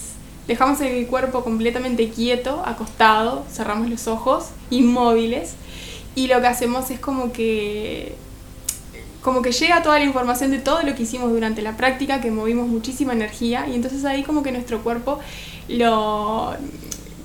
dejamos 0.50 0.80
el 0.80 1.06
cuerpo 1.06 1.44
completamente 1.44 2.08
quieto, 2.08 2.60
acostado, 2.66 3.44
cerramos 3.48 3.88
los 3.88 4.08
ojos, 4.08 4.46
inmóviles, 4.68 5.54
y 6.16 6.26
lo 6.26 6.40
que 6.40 6.48
hacemos 6.48 6.90
es 6.90 6.98
como 6.98 7.32
que 7.32 8.16
como 9.22 9.42
que 9.42 9.52
llega 9.52 9.82
toda 9.82 10.00
la 10.00 10.04
información 10.04 10.50
de 10.50 10.58
todo 10.58 10.82
lo 10.82 10.96
que 10.96 11.04
hicimos 11.04 11.30
durante 11.30 11.62
la 11.62 11.76
práctica, 11.76 12.20
que 12.20 12.32
movimos 12.32 12.66
muchísima 12.66 13.12
energía 13.12 13.68
y 13.68 13.76
entonces 13.76 14.04
ahí 14.04 14.24
como 14.24 14.42
que 14.42 14.50
nuestro 14.50 14.80
cuerpo 14.80 15.20
lo 15.68 16.54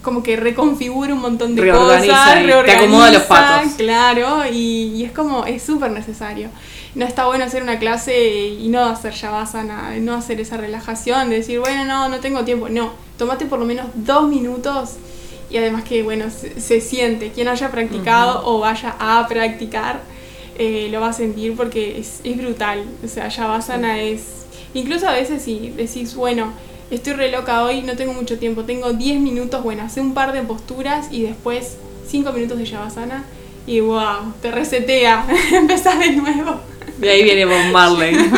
como 0.04 0.22
que 0.22 0.36
reconfigura 0.36 1.12
un 1.16 1.22
montón 1.22 1.56
de 1.56 1.64
Reorganiza 1.64 2.14
cosas, 2.14 2.44
y 2.44 2.66
te 2.66 2.72
acomoda 2.74 3.12
los 3.12 3.24
patos. 3.24 3.74
Claro, 3.76 4.44
y, 4.46 4.94
y 4.98 5.04
es 5.04 5.12
como, 5.12 5.46
es 5.46 5.64
súper 5.64 5.90
necesario. 5.90 6.50
No 6.94 7.06
está 7.06 7.26
bueno 7.26 7.44
hacer 7.44 7.64
una 7.64 7.80
clase 7.80 8.50
y 8.50 8.68
no 8.70 8.86
hacer 8.86 9.14
Shavasana, 9.14 9.96
no 10.00 10.14
hacer 10.14 10.40
esa 10.40 10.58
relajación, 10.58 11.32
de 11.32 11.38
decir, 11.38 11.60
bueno, 11.60 11.86
no, 11.86 12.08
no 12.08 12.20
tengo 12.20 12.44
tiempo. 12.46 12.70
No, 12.70 12.92
tomate 13.18 13.46
por 13.46 13.60
lo 13.60 13.66
menos 13.66 13.88
dos 13.96 14.28
minutos 14.28 14.92
y 15.50 15.58
además 15.58 15.84
que, 15.84 16.04
bueno, 16.04 16.26
se, 16.30 16.60
se 16.60 16.82
siente. 16.82 17.32
Quien 17.32 17.48
haya 17.48 17.72
practicado 17.72 18.42
o 18.46 18.60
vaya 18.60 18.96
a 19.00 19.28
practicar 19.28 20.02
eh, 20.58 20.88
lo 20.90 21.02
va 21.02 21.10
a 21.10 21.14
sentir 21.14 21.56
porque 21.56 22.00
es, 22.00 22.22
es 22.24 22.38
brutal. 22.38 22.86
O 23.04 23.08
sea, 23.08 23.28
Shavasana 23.28 24.02
es. 24.02 24.46
Incluso 24.74 25.08
a 25.08 25.14
veces 25.14 25.42
si 25.42 25.74
decís, 25.76 26.16
bueno, 26.16 26.54
estoy 26.90 27.14
re 27.14 27.32
loca 27.32 27.64
hoy, 27.64 27.82
no 27.82 27.96
tengo 27.96 28.14
mucho 28.14 28.38
tiempo, 28.38 28.64
tengo 28.64 28.94
10 28.94 29.20
minutos, 29.22 29.64
bueno, 29.64 29.84
hace 29.84 30.02
un 30.02 30.14
par 30.14 30.34
de 30.34 30.42
posturas 30.44 31.08
y 31.12 31.24
después 31.24 31.78
5 32.08 32.32
minutos 32.34 32.58
de 32.58 32.66
Shavasana 32.66 33.24
y 33.68 33.80
wow, 33.80 34.34
te 34.42 34.52
resetea, 34.52 35.26
empezás 35.52 36.00
de 36.00 36.12
nuevo. 36.12 36.60
De 36.98 37.10
ahí 37.10 37.24
viene 37.24 37.46
Bob 37.46 37.72
Marley. 37.72 38.16
Salís 38.16 38.34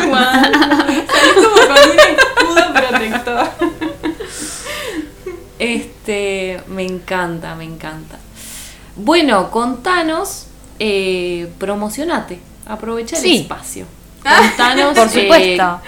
como 1.36 1.56
con 1.56 1.92
un 1.92 2.00
escudo 2.00 2.74
protector. 2.74 3.50
Este, 5.60 6.60
me 6.67 6.84
encanta, 6.84 7.56
me 7.56 7.63
encanta. 7.63 8.17
Bueno, 8.96 9.50
contanos, 9.52 10.48
eh, 10.80 11.50
promocionate, 11.60 12.39
aprovecha 12.65 13.15
el 13.17 13.22
Sí. 13.24 13.38
espacio. 13.38 13.86
Contanos, 14.24 14.98
Por 14.98 15.08
eh, 15.08 15.22
supuesto. 15.22 15.82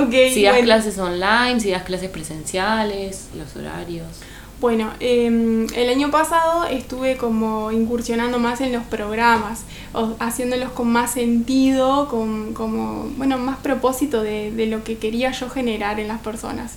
Ok, 0.00 0.12
si 0.32 0.42
das 0.42 0.52
bueno. 0.54 0.64
clases 0.66 0.98
online, 0.98 1.60
si 1.60 1.70
das 1.70 1.82
clases 1.84 2.10
presenciales, 2.10 3.28
los 3.36 3.56
horarios. 3.56 4.06
Bueno, 4.60 4.90
eh, 5.00 5.66
el 5.74 5.88
año 5.90 6.10
pasado 6.10 6.64
estuve 6.64 7.16
como 7.18 7.70
incursionando 7.72 8.38
más 8.38 8.60
en 8.62 8.72
los 8.72 8.84
programas, 8.84 9.60
o 9.92 10.14
haciéndolos 10.18 10.70
con 10.72 10.88
más 10.88 11.12
sentido, 11.12 12.08
con 12.08 12.54
como, 12.54 13.04
bueno, 13.16 13.36
más 13.38 13.58
propósito 13.58 14.22
de, 14.22 14.50
de 14.52 14.66
lo 14.66 14.82
que 14.82 14.96
quería 14.98 15.30
yo 15.32 15.48
generar 15.50 16.00
en 16.00 16.08
las 16.08 16.20
personas. 16.20 16.72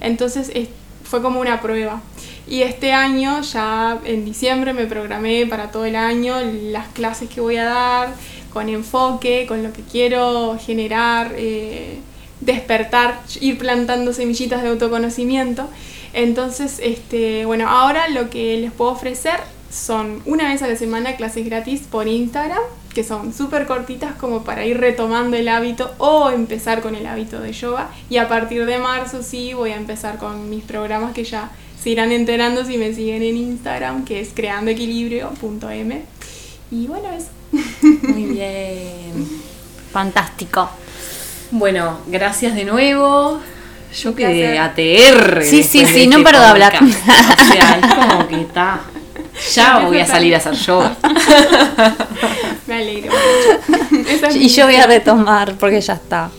Entonces 0.00 0.50
es- 0.54 0.68
fue 1.12 1.20
como 1.20 1.40
una 1.40 1.60
prueba. 1.60 2.00
Y 2.48 2.62
este 2.62 2.94
año, 2.94 3.42
ya 3.42 3.98
en 4.04 4.24
diciembre, 4.24 4.72
me 4.72 4.86
programé 4.86 5.44
para 5.46 5.70
todo 5.70 5.84
el 5.84 5.94
año 5.94 6.36
las 6.40 6.88
clases 6.88 7.28
que 7.28 7.42
voy 7.42 7.58
a 7.58 7.64
dar, 7.64 8.14
con 8.50 8.70
enfoque, 8.70 9.44
con 9.46 9.62
lo 9.62 9.74
que 9.74 9.82
quiero 9.82 10.58
generar. 10.58 11.34
eh, 11.36 11.98
despertar, 12.40 13.20
ir 13.40 13.58
plantando 13.58 14.12
semillitas 14.12 14.62
de 14.62 14.70
autoconocimiento. 14.70 15.68
Entonces, 16.12 16.80
este, 16.82 17.44
bueno, 17.44 17.68
ahora 17.68 18.08
lo 18.08 18.30
que 18.30 18.56
les 18.56 18.72
puedo 18.72 18.90
ofrecer 18.90 19.38
son 19.70 20.22
una 20.24 20.48
vez 20.48 20.62
a 20.62 20.66
la 20.66 20.76
semana 20.76 21.16
clases 21.16 21.44
gratis 21.44 21.82
por 21.90 22.08
Instagram, 22.08 22.62
que 22.92 23.04
son 23.04 23.32
súper 23.32 23.66
cortitas 23.66 24.14
como 24.14 24.44
para 24.44 24.64
ir 24.64 24.78
retomando 24.78 25.36
el 25.36 25.48
hábito 25.48 25.92
o 25.98 26.30
empezar 26.30 26.80
con 26.80 26.94
el 26.94 27.06
hábito 27.06 27.40
de 27.40 27.52
yoga. 27.52 27.90
Y 28.10 28.18
a 28.18 28.28
partir 28.28 28.66
de 28.66 28.78
marzo 28.78 29.22
sí 29.22 29.54
voy 29.54 29.70
a 29.70 29.76
empezar 29.76 30.18
con 30.18 30.50
mis 30.50 30.64
programas 30.64 31.12
que 31.12 31.24
ya 31.24 31.50
se 31.82 31.90
irán 31.90 32.12
enterando 32.12 32.64
si 32.64 32.78
me 32.78 32.94
siguen 32.94 33.22
en 33.22 33.36
Instagram, 33.36 34.04
que 34.04 34.20
es 34.20 34.30
creandoequilibrio.m. 34.34 36.02
Y 36.70 36.86
bueno, 36.86 37.08
eso. 37.12 37.28
Muy 38.08 38.26
bien. 38.26 39.28
Fantástico. 39.92 40.70
Bueno, 41.50 41.98
gracias 42.06 42.54
de 42.54 42.64
nuevo. 42.64 43.40
Yo 44.00 44.14
quedé. 44.14 44.58
ATR. 44.58 45.42
Sí, 45.42 45.62
sí, 45.62 45.84
sí, 45.84 46.00
de 46.00 46.06
no 46.06 46.18
este 46.18 46.24
paro 46.24 46.40
de 46.40 46.46
hablar. 46.46 46.78
O 46.82 47.52
sea, 47.52 47.78
es 47.78 47.94
como 47.94 48.28
que 48.28 48.40
está. 48.40 48.80
Ya 49.54 49.78
voy 49.80 49.98
a 49.98 50.06
salir 50.06 50.34
a 50.34 50.38
hacer 50.38 50.54
yoga. 50.54 50.94
Me 52.72 52.78
alegro 52.78 53.12
mucho. 53.12 54.08
Es 54.08 54.36
Y 54.36 54.48
yo 54.48 54.64
voy 54.64 54.76
a 54.76 54.86
retomar 54.86 55.56
porque 55.58 55.78
ya 55.80 55.92
está. 55.92 56.30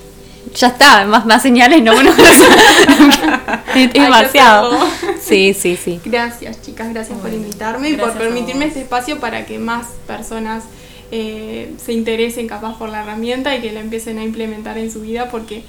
Ya 0.56 0.68
está, 0.68 1.06
más, 1.06 1.26
más 1.28 1.42
señales 1.44 1.82
no, 1.84 1.94
bueno, 1.94 2.12
es 3.76 3.94
demasiado. 3.94 4.78
Sí, 5.22 5.54
sí, 5.54 5.78
sí. 5.78 6.00
Gracias, 6.04 6.62
chicas, 6.62 6.92
gracias 6.92 7.20
por 7.20 7.32
invitarme 7.32 7.92
y 7.92 7.98
por 7.98 8.14
permitirme 8.14 8.66
este 8.66 8.82
espacio 8.82 9.20
para 9.20 9.46
que 9.46 9.60
más 9.60 9.88
personas 10.08 10.64
eh, 11.12 11.74
se 11.78 11.94
interesen 11.94 12.48
capaz 12.48 12.78
por 12.80 12.90
la 12.90 13.02
herramienta 13.04 13.56
y 13.56 13.62
que 13.62 13.72
la 13.72 13.80
empiecen 13.80 14.18
a 14.18 14.24
implementar 14.24 14.80
en 14.80 14.92
su 14.92 15.02
vida 15.02 15.30
porque, 15.30 15.64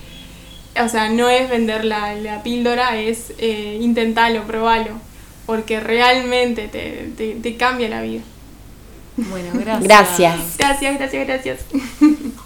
o 0.83 0.89
sea, 0.89 1.11
no 1.11 1.29
es 1.29 1.49
vender 1.51 1.85
la, 1.85 2.15
la 2.15 2.43
píldora, 2.43 2.97
es 2.99 3.33
eh, 3.39 3.79
intentarlo, 3.81 4.45
probarlo, 4.45 4.93
porque 5.45 5.81
realmente 5.81 6.69
te, 6.69 7.11
te, 7.17 7.35
te 7.35 7.57
cambia 7.57 7.89
la 7.91 8.01
vida. 8.01 8.23
Bueno, 9.17 9.51
gracias. 9.55 9.85
Gracias. 9.85 10.57
Gracias, 10.59 10.99
gracias, 10.99 11.27
gracias. 11.27 11.65